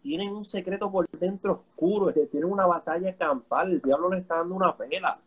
[0.06, 4.36] tienen un secreto por dentro oscuro, es tienen una batalla campal, el diablo le está
[4.36, 5.18] dando una pela.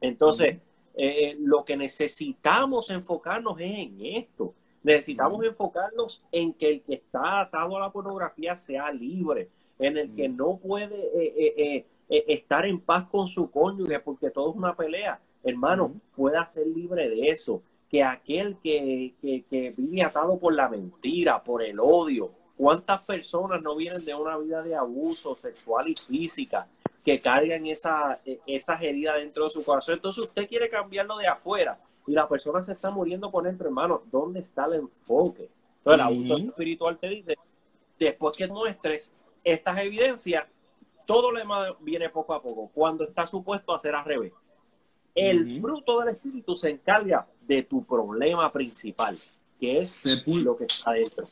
[0.00, 0.56] Entonces,
[1.02, 4.52] eh, lo que necesitamos enfocarnos es en esto.
[4.82, 9.48] Necesitamos enfocarnos en que el que está atado a la pornografía sea libre,
[9.78, 14.50] en el que no puede eh, eh, estar en paz con su cónyuge porque todo
[14.50, 15.18] es una pelea.
[15.42, 17.62] Hermano, pueda ser libre de eso.
[17.88, 23.74] Que aquel que, que vive atado por la mentira, por el odio, ¿Cuántas personas no
[23.74, 26.66] vienen de una vida de abuso sexual y física
[27.04, 29.94] que cargan esa, e, esas heridas dentro de su corazón?
[29.94, 34.02] Entonces usted quiere cambiarlo de afuera y la persona se está muriendo por dentro, hermano.
[34.10, 35.50] ¿Dónde está el enfoque?
[35.78, 37.36] Entonces el abuso espiritual te dice,
[37.98, 39.12] después que muestres
[39.44, 40.46] estas evidencias,
[41.06, 44.32] todo lo demás viene poco a poco, cuando está supuesto a ser al revés.
[45.14, 49.14] El fruto del espíritu se encarga de tu problema principal,
[49.58, 51.26] que es lo que está dentro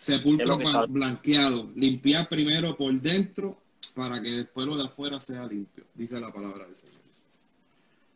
[0.00, 1.68] sepulcro blanqueado.
[1.74, 3.56] Limpiar primero por dentro
[4.00, 7.02] para que después lo de afuera sea limpio, dice la palabra del Señor.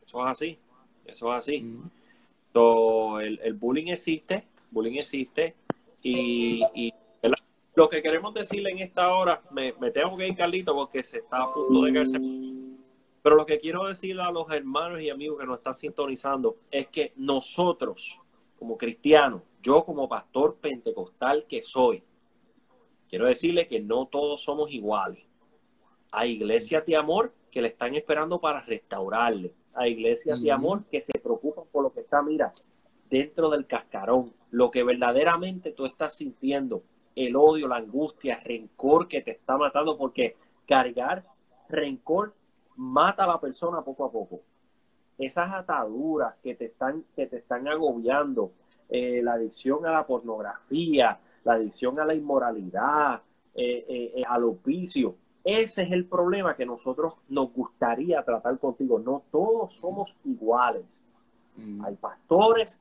[0.07, 0.59] Eso es así,
[1.05, 1.57] eso es así.
[2.55, 5.55] el, bullying existe, bullying existe
[6.03, 6.63] y,
[7.77, 11.39] lo que queremos decirle en esta hora, me, tengo que ir Carlito porque se está
[11.39, 12.21] a punto de caerse.
[13.21, 16.87] Pero lo que quiero decirle a los hermanos y amigos que nos están sintonizando es
[16.87, 18.17] que nosotros,
[18.57, 22.05] como cristianos, yo como pastor pentecostal que soy,
[23.09, 25.25] quiero decirle que no todos somos iguales.
[26.15, 29.53] Hay iglesias de amor que le están esperando para restaurarle.
[29.75, 32.53] Hay iglesias de amor que se preocupan por lo que está, mira,
[33.11, 36.83] dentro del cascarón, lo que verdaderamente tú estás sintiendo,
[37.17, 40.37] el odio, la angustia, el rencor que te está matando, porque
[40.67, 41.25] cargar
[41.69, 42.35] rencor
[42.77, 44.41] mata a la persona poco a poco.
[45.19, 48.53] Esas ataduras que te están, que te están agobiando,
[48.89, 53.23] eh, la adicción a la pornografía, la adicción a la inmoralidad,
[53.55, 55.15] eh, eh, a los vicios.
[55.45, 58.99] Ese es el problema que nosotros nos gustaría tratar contigo.
[58.99, 60.87] No todos somos iguales.
[61.57, 61.85] Mm.
[61.85, 62.81] Hay pastores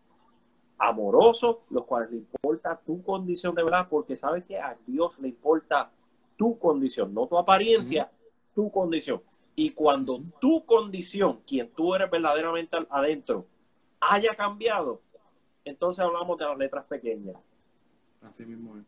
[0.78, 5.28] amorosos, los cuales le importa tu condición de verdad, porque sabes que a Dios le
[5.30, 5.92] importa
[6.38, 8.10] tu condición, no tu apariencia,
[8.56, 9.22] tu condición.
[9.56, 13.46] Y cuando tu condición, quien tú eres verdaderamente adentro,
[14.00, 15.02] haya cambiado,
[15.64, 17.38] entonces hablamos de las letras pequeñas.
[18.22, 18.84] Así mismo es.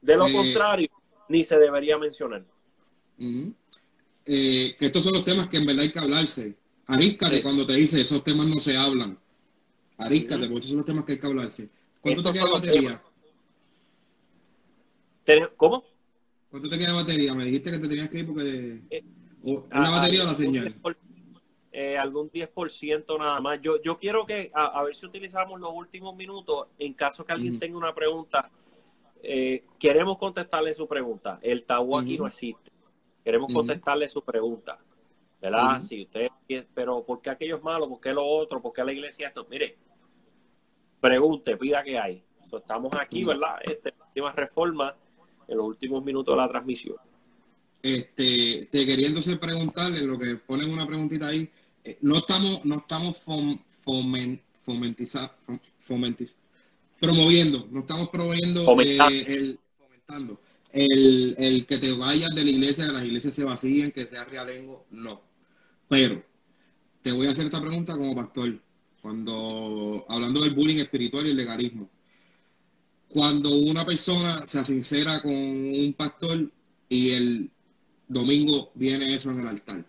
[0.00, 0.88] De lo eh, contrario,
[1.28, 2.44] ni se debería mencionar.
[3.18, 6.56] Eh, que estos son los temas que en verdad hay que hablarse.
[6.86, 9.18] Aríscate cuando te dice esos temas no se hablan.
[9.98, 11.68] Aríscate, porque esos son los temas que hay que hablarse.
[12.00, 13.02] ¿Cuánto te queda de batería?
[15.56, 15.84] ¿Cómo?
[16.50, 17.34] ¿Cuánto te queda de batería?
[17.34, 18.82] Me dijiste que te tenías que ir porque...
[18.90, 19.04] Eh,
[19.70, 20.76] ¿La batería o la señal?
[21.72, 23.60] eh, algún 10% nada más.
[23.60, 27.58] Yo, yo quiero que, a, ver si utilizamos los últimos minutos, en caso que alguien
[27.58, 28.50] tenga una pregunta,
[29.22, 31.38] eh, queremos contestarle su pregunta.
[31.40, 32.71] El tabú aquí no existe.
[33.24, 34.78] Queremos contestarle su pregunta.
[35.40, 35.82] ¿Verdad?
[35.82, 36.28] Si usted,
[36.72, 37.88] pero ¿por qué aquello es malo?
[37.88, 38.62] ¿Por qué lo otro?
[38.62, 39.44] ¿Por qué la iglesia esto?
[39.50, 39.76] Mire,
[41.00, 42.22] pregunte, pida que hay.
[42.40, 43.56] estamos aquí, ¿verdad?
[43.64, 44.94] Este, última reforma
[45.48, 46.96] en los últimos minutos de la transmisión.
[47.82, 51.50] Este, te quería entonces preguntarle, lo que ponen una preguntita ahí,
[51.82, 53.18] eh, no estamos, no estamos
[57.00, 60.38] promoviendo, no estamos promoviendo eh, el, fomentando
[60.72, 64.24] el, el, que te vayas de la iglesia, que las iglesias se vacíen, que sea
[64.24, 65.22] realengo, no.
[65.88, 66.22] Pero
[67.02, 68.58] te voy a hacer esta pregunta como pastor,
[69.00, 71.90] cuando hablando del bullying espiritual y el legalismo.
[73.08, 76.50] cuando una persona se sincera con un pastor
[76.88, 77.50] y el
[78.08, 79.84] domingo viene eso en el altar?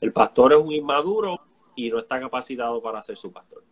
[0.00, 1.40] El pastor es un inmaduro
[1.74, 3.64] y no está capacitado para ser su pastor.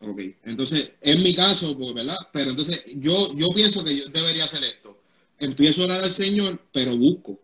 [0.00, 2.16] Ok, entonces, en mi caso, pues, ¿verdad?
[2.32, 5.03] Pero entonces, yo, yo pienso que yo debería hacer esto.
[5.38, 7.38] Empiezo a orar al Señor, pero busco.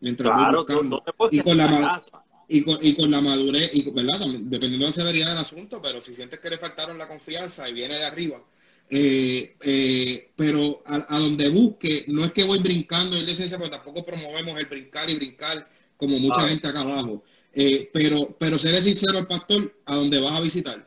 [0.00, 2.02] Mientras claro, voy no te puedes y, con la,
[2.48, 4.20] y, con, y con la madurez, y, ¿verdad?
[4.20, 7.72] Dependiendo de la severidad del asunto, pero si sientes que le faltaron la confianza y
[7.72, 8.42] viene de arriba,
[8.88, 13.70] eh, eh, pero a, a donde busque, no es que voy brincando en licencia, pero
[13.70, 16.48] tampoco promovemos el brincar y brincar como mucha Ah.
[16.48, 17.24] gente acá abajo.
[17.52, 20.86] Eh, pero, pero seré sincero al pastor a donde vas a visitar.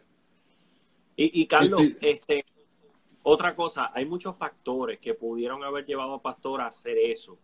[1.17, 2.45] Y, y Carlos, Este- este,
[3.23, 7.37] otra cosa, hay muchos factores que pudieron haber llevado a Pastor a hacer eso.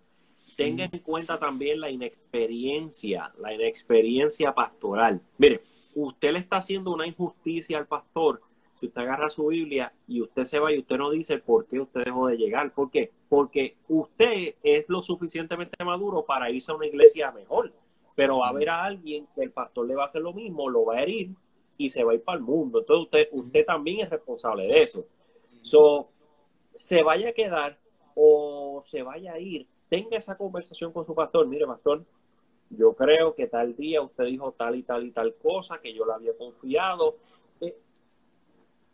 [0.55, 5.21] Tenga en cuenta también la inexperiencia, la inexperiencia pastoral.
[5.37, 5.59] Mire,
[5.95, 8.41] usted le está haciendo una injusticia al pastor
[8.79, 11.79] si usted agarra su Biblia y usted se va y usted no dice por qué
[11.79, 12.73] usted dejó de llegar.
[12.73, 13.11] ¿Por qué?
[13.29, 17.71] Porque usted es lo suficientemente maduro para irse a una iglesia mejor.
[18.15, 20.69] Pero va a haber a alguien que el pastor le va a hacer lo mismo,
[20.69, 21.31] lo va a herir
[21.77, 22.79] y se va a ir para el mundo.
[22.79, 25.05] Entonces usted, usted también es responsable de eso.
[25.65, 26.09] So,
[26.75, 27.79] se vaya a quedar
[28.13, 31.47] o se vaya a ir, tenga esa conversación con su pastor.
[31.47, 32.05] Mire, pastor,
[32.69, 36.05] yo creo que tal día usted dijo tal y tal y tal cosa, que yo
[36.05, 37.15] le había confiado.
[37.59, 37.75] Eh,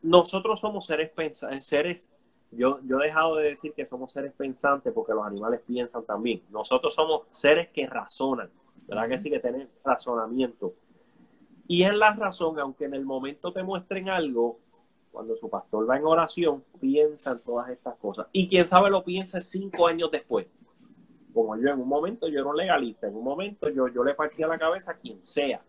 [0.01, 2.09] nosotros somos seres pensantes, seres,
[2.51, 6.41] yo, yo he dejado de decir que somos seres pensantes porque los animales piensan también.
[6.51, 8.49] Nosotros somos seres que razonan,
[8.87, 9.29] ¿verdad que sí?
[9.29, 10.73] Que tienen razonamiento.
[11.67, 14.57] Y en la razón, aunque en el momento te muestren algo,
[15.11, 18.27] cuando su pastor va en oración, piensa en todas estas cosas.
[18.31, 20.47] Y quién sabe lo piensa cinco años después.
[21.33, 24.13] Como yo en un momento yo era un legalista, en un momento yo, yo le
[24.13, 25.61] partía la cabeza a quien sea.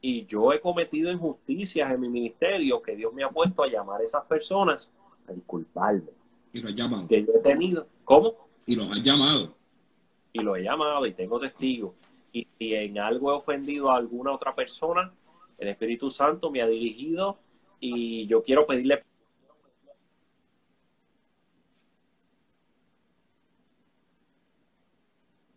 [0.00, 4.00] Y yo he cometido injusticias en mi ministerio que Dios me ha puesto a llamar
[4.00, 4.90] a esas personas
[5.28, 6.10] a disculparme.
[6.52, 7.06] Y los has llamado.
[7.06, 8.34] Que yo he tenido, ¿cómo?
[8.66, 9.54] Y los has llamado.
[10.32, 11.94] y lo he llamado y tengo testigos.
[12.32, 15.12] Y si en algo he ofendido a alguna otra persona,
[15.58, 17.38] el Espíritu Santo me ha dirigido
[17.80, 19.04] y yo quiero pedirle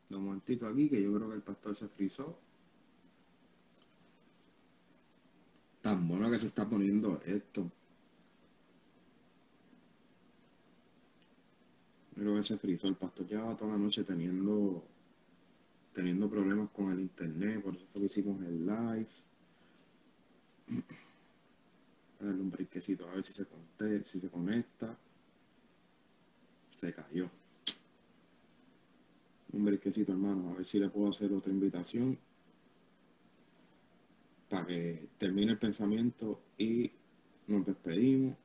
[0.10, 2.38] Un momentito aquí, que yo creo que el pastor se frizó.
[5.82, 7.72] Tan bueno que se está poniendo esto.
[12.14, 12.88] Creo que se frizó.
[12.88, 14.84] El pastor llevaba toda la noche teniendo
[15.94, 19.08] teniendo problemas con el internet, por eso fue que hicimos el live.
[22.24, 23.46] Darle un brinquecito a ver si se,
[24.06, 24.98] si se conecta.
[26.80, 27.30] Se cayó.
[29.52, 32.18] Un brinquecito, hermano, a ver si le puedo hacer otra invitación
[34.50, 36.92] para que termine el pensamiento y
[37.48, 38.38] nos despedimos.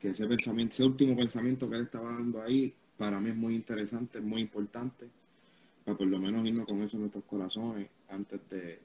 [0.00, 3.54] Que ese pensamiento, ese último pensamiento que él estaba dando ahí, para mí es muy
[3.54, 5.08] interesante, es muy importante,
[5.84, 8.80] para por lo menos irnos con eso en nuestros corazones antes de,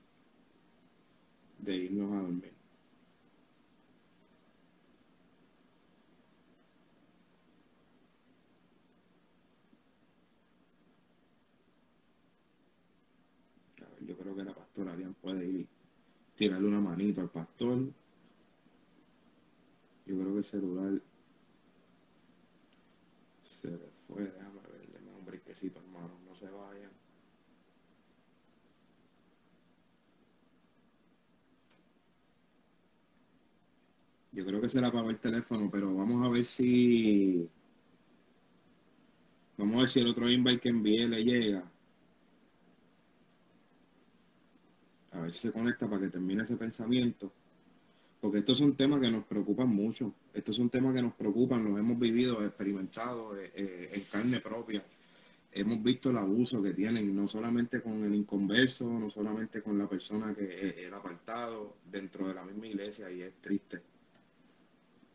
[1.61, 2.53] de irnos a dormir.
[13.81, 15.67] A ver, yo creo que la pastora Arián puede ir,
[16.35, 17.77] tirarle una manito al pastor.
[20.05, 21.01] Yo creo que el celular
[23.43, 27.00] se le fue, déjame ver, déjame un brinquecito, hermano, no se vayan.
[34.33, 37.49] Yo creo que se le apagó el teléfono, pero vamos a ver si.
[39.57, 41.63] Vamos a ver si el otro invite que envié le llega.
[45.11, 47.31] A ver si se conecta para que termine ese pensamiento.
[48.21, 50.13] Porque estos son temas que nos preocupan mucho.
[50.33, 54.85] Estos son temas que nos preocupan, los hemos vivido, experimentado eh, eh, en carne propia.
[55.51, 59.89] Hemos visto el abuso que tienen, no solamente con el inconverso, no solamente con la
[59.89, 63.90] persona que es el apartado dentro de la misma iglesia, y es triste.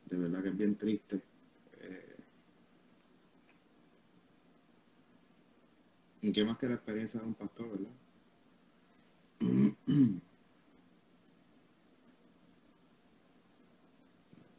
[0.07, 1.21] De verdad que es bien triste.
[1.81, 2.17] Eh,
[6.23, 7.91] ¿Y qué más que la experiencia de un pastor, verdad?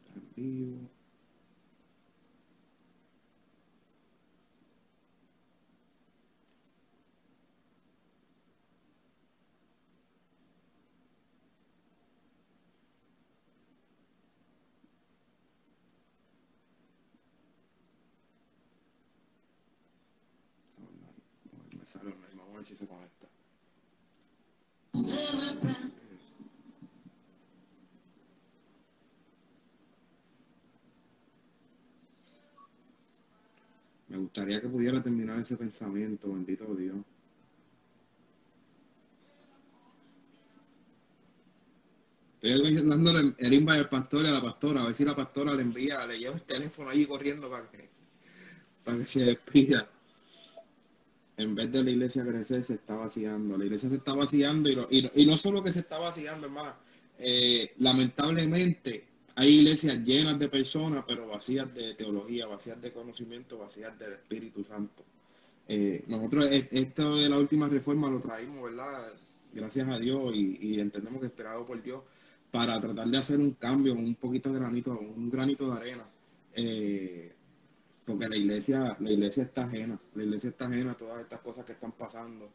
[0.04, 0.97] Está vivo.
[22.68, 23.26] si se conecta.
[34.08, 36.96] Me gustaría que pudiera terminar ese pensamiento, bendito Dios.
[42.40, 45.54] Estoy dándole el invite al pastor y a la pastora, a ver si la pastora
[45.54, 47.88] le envía, le lleva el teléfono allí corriendo para que,
[48.84, 49.88] para que se despida.
[51.38, 53.56] En vez de la iglesia crecer, se está vaciando.
[53.56, 56.74] La iglesia se está vaciando y, y, no solo que se está vaciando, hermano.
[57.18, 63.98] Eh, lamentablemente hay iglesias llenas de personas, pero vacías de teología, vacías de conocimiento, vacías
[63.98, 65.04] del Espíritu Santo.
[65.68, 69.12] Eh, nosotros e, esto de la última reforma lo traímos, ¿verdad?
[69.52, 72.02] Gracias a Dios y, y entendemos que esperado por Dios
[72.50, 76.04] para tratar de hacer un cambio, un poquito de granito, un granito de arena.
[76.54, 77.32] Eh,
[78.06, 81.64] porque la iglesia, la iglesia está ajena, la iglesia está ajena a todas estas cosas
[81.64, 82.50] que están pasando,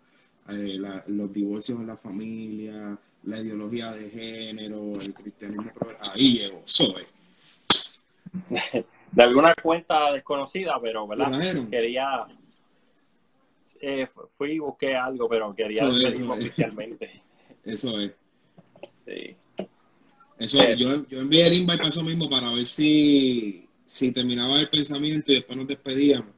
[0.50, 0.78] eh,
[1.08, 7.06] los divorcios en la familia, la ideología de género, el cristianismo, ahí llegó, soy.
[9.12, 11.40] De alguna cuenta desconocida, pero verdad,
[11.70, 12.26] quería
[13.86, 17.22] eh, fui y busqué algo, pero quería decirlo oficialmente.
[17.66, 18.14] Eso es.
[19.06, 19.36] Sí.
[20.40, 24.60] Eso, eh, yo, yo envié el invite para eso mismo para ver si, si terminaba
[24.60, 26.34] el pensamiento y después nos despedíamos.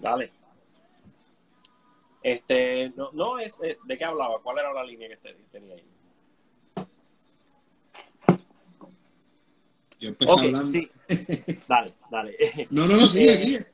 [0.00, 0.32] Dale.
[2.24, 4.40] Este, no, no es, eh, ¿de qué hablaba?
[4.42, 5.16] ¿Cuál era la línea que
[5.52, 5.84] tenía ahí?
[10.00, 10.72] Yo empecé hablando.
[10.72, 10.90] Sí.
[11.68, 12.36] Dale, dale.
[12.70, 13.66] No, no, no, sigue, sigue.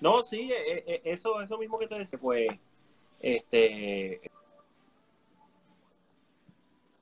[0.00, 2.48] No, sí, eh, eso, eso mismo que te decía, pues,
[3.20, 4.30] este, eh,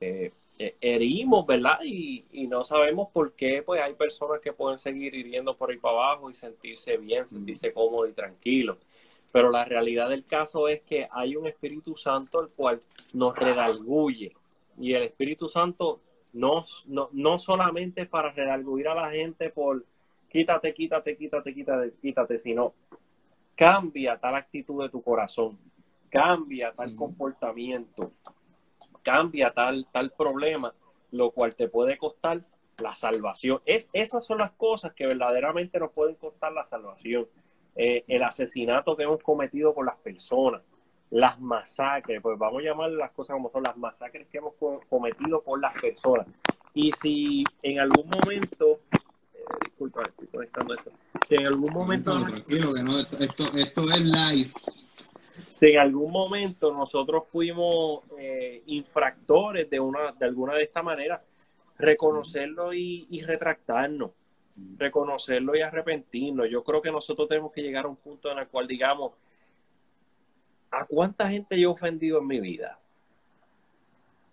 [0.00, 1.78] eh, herimos, ¿verdad?
[1.84, 5.94] Y, no sabemos por qué, pues hay personas que pueden seguir hiriendo por ahí para
[5.94, 8.78] abajo y sentirse bien, sentirse cómodo y tranquilo.
[9.32, 12.80] Pero la realidad del caso es que hay un Espíritu Santo el cual
[13.14, 14.32] nos redarguye.
[14.78, 16.00] Y el Espíritu Santo
[16.32, 19.84] no, no, no solamente es para redarguir a la gente por
[20.28, 22.74] quítate, quítate, quítate, quítate, quítate, sino
[23.54, 25.58] cambia tal actitud de tu corazón,
[26.10, 28.12] cambia tal comportamiento,
[29.08, 30.74] cambia tal, tal problema,
[31.12, 32.42] lo cual te puede costar
[32.76, 33.62] la salvación.
[33.64, 37.26] Es, esas son las cosas que verdaderamente nos pueden costar la salvación.
[37.74, 40.60] Eh, el asesinato que hemos cometido con las personas,
[41.08, 44.52] las masacres, pues vamos a llamar las cosas como son, las masacres que hemos
[44.90, 46.26] cometido con las personas.
[46.74, 50.90] Y si en algún momento, eh, disculpa, estoy conectando esto,
[51.26, 52.12] si en algún momento...
[52.22, 54.50] tranquilo, que no, esto, esto es live
[55.58, 58.04] si en algún momento nosotros fuimos
[58.66, 61.22] infractores de una de alguna de esta manera,
[61.78, 64.10] reconocerlo y, retractarnos,
[64.76, 66.48] reconocerlo y arrepentirnos.
[66.50, 69.12] Yo creo que nosotros tenemos que llegar a un punto en el cual digamos,
[70.70, 72.78] ¿a cuánta gente yo he ofendido en mi vida?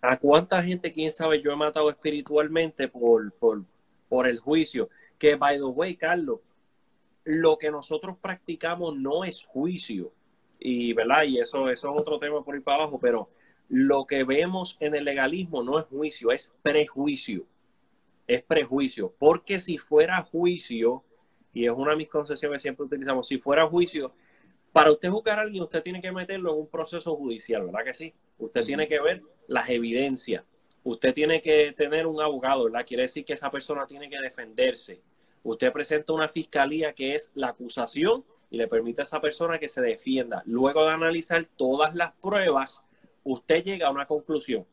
[0.00, 3.62] ¿A cuánta gente, quién sabe, yo he matado espiritualmente por, por,
[4.08, 4.88] por el juicio?
[5.18, 6.40] Que, by the way, Carlos,
[7.24, 10.12] lo que nosotros practicamos no es juicio
[10.58, 11.24] y, ¿verdad?
[11.24, 13.28] y eso, eso es otro tema por ir para abajo, pero
[13.68, 17.44] lo que vemos en el legalismo no es juicio, es prejuicio.
[18.26, 19.14] Es prejuicio.
[19.18, 21.04] Porque si fuera juicio,
[21.52, 24.12] y es una de mis concesiones que siempre utilizamos, si fuera juicio,
[24.72, 27.94] para usted juzgar a alguien, usted tiene que meterlo en un proceso judicial, ¿verdad que
[27.94, 28.14] sí?
[28.38, 30.44] Usted tiene que ver las evidencias.
[30.84, 32.84] Usted tiene que tener un abogado, ¿verdad?
[32.86, 35.00] Quiere decir que esa persona tiene que defenderse.
[35.42, 39.68] Usted presenta una fiscalía que es la acusación y le permite a esa persona que
[39.68, 40.42] se defienda.
[40.44, 42.82] Luego de analizar todas las pruebas,
[43.26, 44.64] usted llega a una conclusión.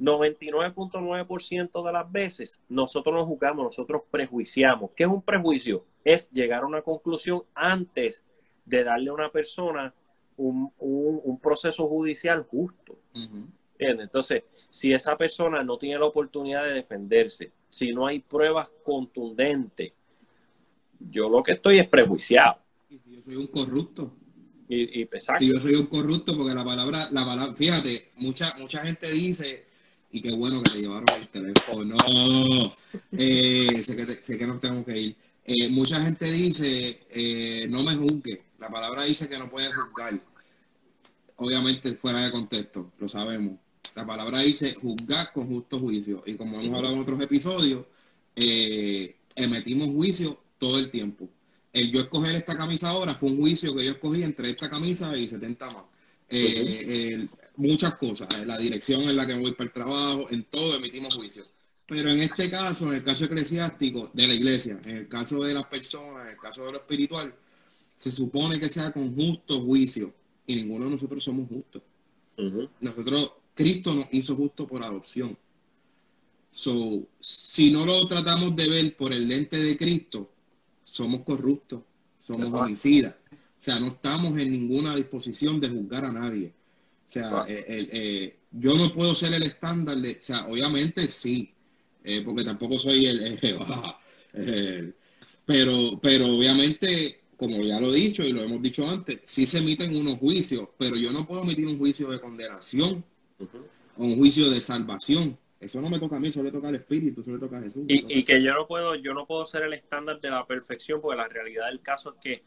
[0.00, 4.90] 99.9% de las veces nosotros nos juzgamos, nosotros prejuiciamos.
[4.96, 5.84] ¿Qué es un prejuicio?
[6.04, 8.22] Es llegar a una conclusión antes
[8.64, 9.94] de darle a una persona
[10.36, 12.98] un, proceso judicial justo.
[13.78, 19.92] Entonces, si esa persona no tiene la oportunidad de defenderse, si no hay pruebas contundentes,
[20.98, 24.16] yo lo que estoy es prejuiciado si yo soy un corrupto.
[24.68, 25.08] Y, y
[25.38, 29.66] Si yo soy un corrupto, porque la palabra, la palabra, fíjate, mucha, mucha gente dice,
[30.10, 31.96] y qué bueno que te llevaron el teléfono.
[33.12, 35.16] Eh, sé, que sé que nos tenemos que ir.
[35.44, 38.42] Eh, mucha gente dice, eh, no me juzgue.
[38.58, 40.18] La palabra dice que no puedes juzgar.
[41.36, 43.58] Obviamente fuera de contexto, lo sabemos.
[43.94, 46.22] La palabra dice juzgar con justo juicio.
[46.26, 47.84] Y como hemos hablado en otros episodios,
[49.34, 51.28] emitimos juicio todo el tiempo
[51.74, 55.14] el yo escoger esta camisa ahora fue un juicio que yo escogí entre esta camisa
[55.16, 55.76] y 70 más.
[56.30, 60.76] Eh, muchas cosas, en la dirección en la que voy para el trabajo, en todo
[60.76, 61.44] emitimos juicio.
[61.86, 65.52] Pero en este caso, en el caso eclesiástico de la iglesia, en el caso de
[65.52, 67.34] las personas, en el caso de lo espiritual,
[67.96, 70.14] se supone que sea con justo juicio
[70.46, 71.82] y ninguno de nosotros somos justos.
[72.80, 75.36] Nosotros, Cristo nos hizo justo por adopción.
[76.52, 80.30] So, si no lo tratamos de ver por el lente de Cristo,
[80.94, 81.82] somos corruptos,
[82.20, 83.16] somos homicidas.
[83.58, 86.52] sea, no estamos en ninguna disposición de juzgar a nadie.
[87.04, 91.52] O sea, eh, eh, yo no puedo ser el estándar de, o sea, obviamente sí,
[92.04, 93.40] eh, porque tampoco soy el,
[95.44, 99.58] pero, pero obviamente, como ya lo he dicho y lo hemos dicho antes, sí se
[99.58, 103.04] emiten unos juicios, pero yo no puedo emitir un juicio de condenación
[103.96, 105.36] o un juicio de salvación.
[105.64, 107.62] Eso no me toca a mí, eso le toca al Espíritu, eso le toca a
[107.62, 107.84] Jesús.
[107.88, 111.00] Y, y que yo no puedo, yo no puedo ser el estándar de la perfección,
[111.00, 112.42] porque la realidad del caso es que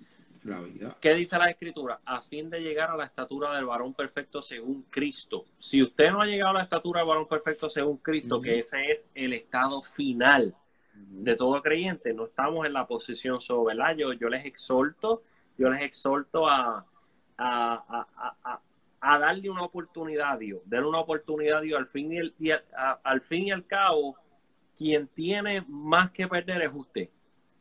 [1.01, 1.99] ¿Qué dice la escritura?
[2.05, 5.45] A fin de llegar a la estatura del varón perfecto según Cristo.
[5.59, 8.91] Si usted no ha llegado a la estatura del varón perfecto según Cristo, que ese
[8.91, 10.55] es el estado final
[10.93, 13.97] de todo creyente, no estamos en la posición sobre, ¿verdad?
[13.97, 15.21] Yo, yo les exhorto,
[15.57, 16.85] yo les exhorto a,
[17.37, 18.61] a,
[19.01, 21.79] darle una oportunidad a Dios, darle una oportunidad a Dios.
[21.79, 24.15] Al fin y, al fin y al cabo,
[24.77, 27.09] quien tiene más que perder es usted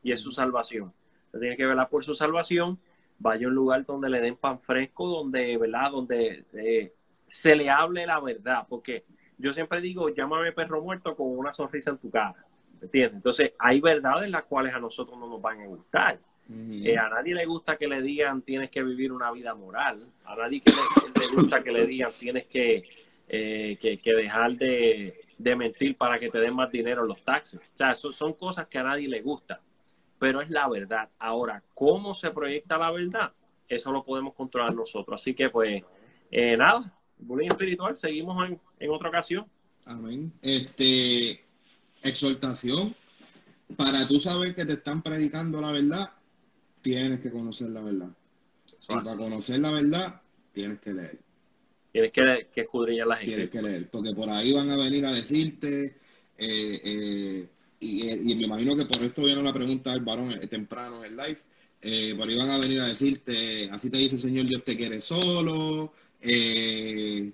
[0.03, 0.93] y es su salvación
[1.39, 2.79] tiene que velar por su salvación,
[3.19, 5.91] vaya a un lugar donde le den pan fresco, donde, ¿verdad?
[5.91, 6.93] Donde eh,
[7.27, 9.05] se le hable la verdad, porque
[9.39, 12.45] yo siempre digo, llámame perro muerto con una sonrisa en tu cara,
[12.81, 13.15] ¿entiendes?
[13.15, 16.19] Entonces, hay verdades las cuales a nosotros no nos van a gustar.
[16.49, 20.37] Eh, a nadie le gusta que le digan tienes que vivir una vida moral, a
[20.37, 22.85] nadie le, gusta que le digan tienes que,
[23.29, 27.59] eh, que, dejar de, de, mentir para que te den más dinero en los taxes.
[27.61, 29.61] O sea, eso son cosas que a nadie le gusta
[30.19, 31.09] pero es la verdad.
[31.19, 33.33] Ahora, ¿cómo se proyecta la verdad?
[33.69, 35.21] Eso lo podemos controlar nosotros.
[35.21, 35.83] Así que, pues,
[36.31, 38.49] eh, nada, bullying espiritual, seguimos
[38.79, 39.47] en, otra ocasión.
[39.87, 40.33] Amén.
[40.43, 41.45] Este,
[42.03, 42.95] exhortación.
[43.77, 46.13] Para tú saber que te están predicando la verdad,
[46.87, 48.11] tienes que conocer la verdad.
[48.83, 50.21] y para conocer la verdad,
[50.53, 51.19] tienes que leer.
[51.91, 53.35] Tienes que, que escudriñar la gente.
[53.35, 55.97] Tienes que leer, porque por ahí van a venir a decirte,
[56.39, 57.49] eh, eh,
[57.81, 61.17] y, me imagino que por esto viene la pregunta del varón eh, temprano en el
[61.17, 61.39] live,
[61.83, 64.77] eh, por ahí van a venir a decirte, así te dice el Señor, Dios te
[64.77, 67.33] quiere solo, eh,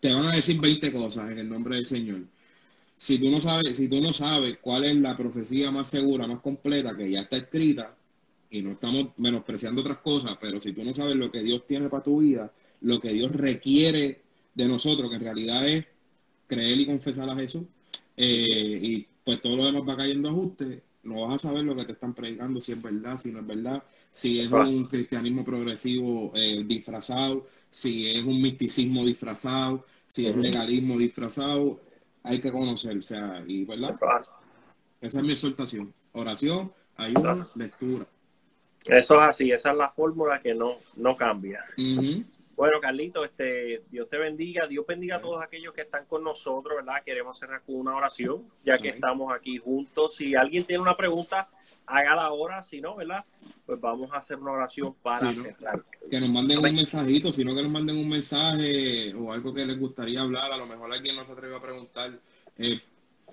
[0.00, 2.20] te van a decir 20 cosas en el nombre del Señor.
[2.96, 6.40] Si tú no sabes, si tú no sabes cuál es la profecía más segura, más
[6.40, 7.96] completa, que ya está escrita,
[8.54, 11.88] y no estamos menospreciando otras cosas, pero si tú no sabes lo que Dios tiene
[11.88, 12.52] para tu vida,
[12.82, 14.22] lo que Dios requiere
[14.54, 15.84] de nosotros, que en realidad es
[16.46, 17.64] creer y confesar a Jesús,
[18.16, 21.84] eh, y pues todo lo demás va cayendo ajuste, no vas a saber lo que
[21.84, 23.82] te están predicando, si es verdad, si no es verdad,
[24.12, 30.96] si es un cristianismo progresivo eh, disfrazado, si es un misticismo disfrazado, si es legalismo
[30.96, 31.80] disfrazado,
[32.22, 33.98] hay que conocer, o sea, y verdad.
[35.00, 35.92] Esa es mi exhortación.
[36.12, 38.06] Oración, ayuda, lectura.
[38.86, 41.64] Eso es así, esa es la fórmula que no, no cambia.
[42.56, 46.76] Bueno, Carlito, este, Dios te bendiga, Dios bendiga a todos aquellos que están con nosotros,
[46.76, 47.02] ¿verdad?
[47.04, 50.14] Queremos cerrar con una oración, ya que estamos aquí juntos.
[50.14, 51.48] Si alguien tiene una pregunta,
[51.86, 53.24] hágala ahora, si no, ¿verdad?
[53.66, 55.84] Pues vamos a hacer una oración para cerrar.
[56.08, 59.66] Que nos manden un mensajito, si no que nos manden un mensaje o algo que
[59.66, 62.12] les gustaría hablar, a lo mejor alguien nos atreve a preguntar.
[62.58, 62.80] Eh,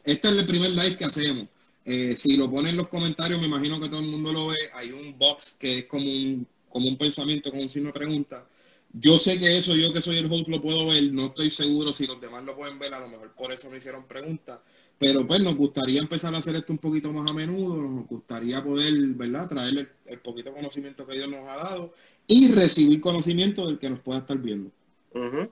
[0.03, 1.48] este es el primer live que hacemos.
[1.84, 4.58] Eh, si lo ponen en los comentarios, me imagino que todo el mundo lo ve.
[4.74, 8.45] Hay un box que es como un, como un pensamiento, como un signo de pregunta
[8.94, 11.03] yo sé que eso, yo que soy el host, lo puedo ver.
[11.14, 12.94] No estoy seguro si los demás lo pueden ver.
[12.94, 14.60] A lo mejor por eso me hicieron preguntas.
[14.98, 17.76] Pero pues nos gustaría empezar a hacer esto un poquito más a menudo.
[17.78, 19.48] Nos gustaría poder, ¿verdad?
[19.48, 21.94] Traer el, poquito conocimiento que Dios nos ha dado
[22.28, 24.70] y recibir conocimiento del que nos pueda estar viendo.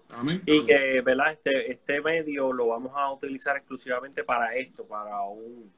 [0.10, 0.42] Amén.
[0.46, 1.34] Y que, ¿verdad?
[1.34, 5.72] Este, este medio lo vamos a utilizar exclusivamente para esto, para un,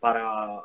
[0.00, 0.60] para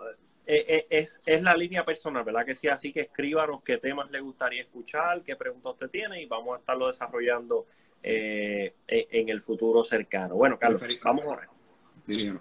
[0.46, 2.46] eh, eh, es, es, la línea personal, ¿verdad?
[2.46, 6.26] Que sí, así que escríbanos qué temas le gustaría escuchar, qué preguntas usted tiene y
[6.26, 7.68] vamos a estarlo desarrollando
[8.04, 10.36] eh, en el futuro cercano.
[10.36, 12.40] Bueno, Carlos, vamos a ver.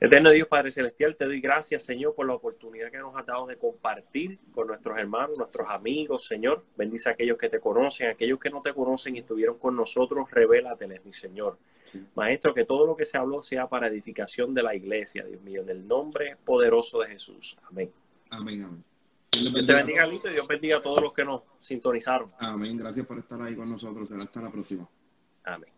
[0.00, 3.46] Eterno Dios Padre Celestial, te doy gracias, Señor, por la oportunidad que nos has dado
[3.46, 6.64] de compartir con nuestros hermanos, nuestros amigos, Señor.
[6.76, 10.28] Bendice a aquellos que te conocen, aquellos que no te conocen y estuvieron con nosotros,
[10.28, 11.56] revélateles, mi Señor.
[12.14, 15.62] Maestro, que todo lo que se habló sea para edificación de la iglesia, Dios mío,
[15.62, 17.56] en el nombre poderoso de Jesús.
[17.68, 17.90] Amén.
[18.30, 18.84] Amén, amén.
[19.30, 22.30] Dios te bendiga, Lito, y Dios bendiga a todos los que nos sintonizaron.
[22.38, 22.76] Amén.
[22.76, 24.12] Gracias por estar ahí con nosotros.
[24.12, 24.88] Hasta la próxima.
[25.44, 25.70] Amén.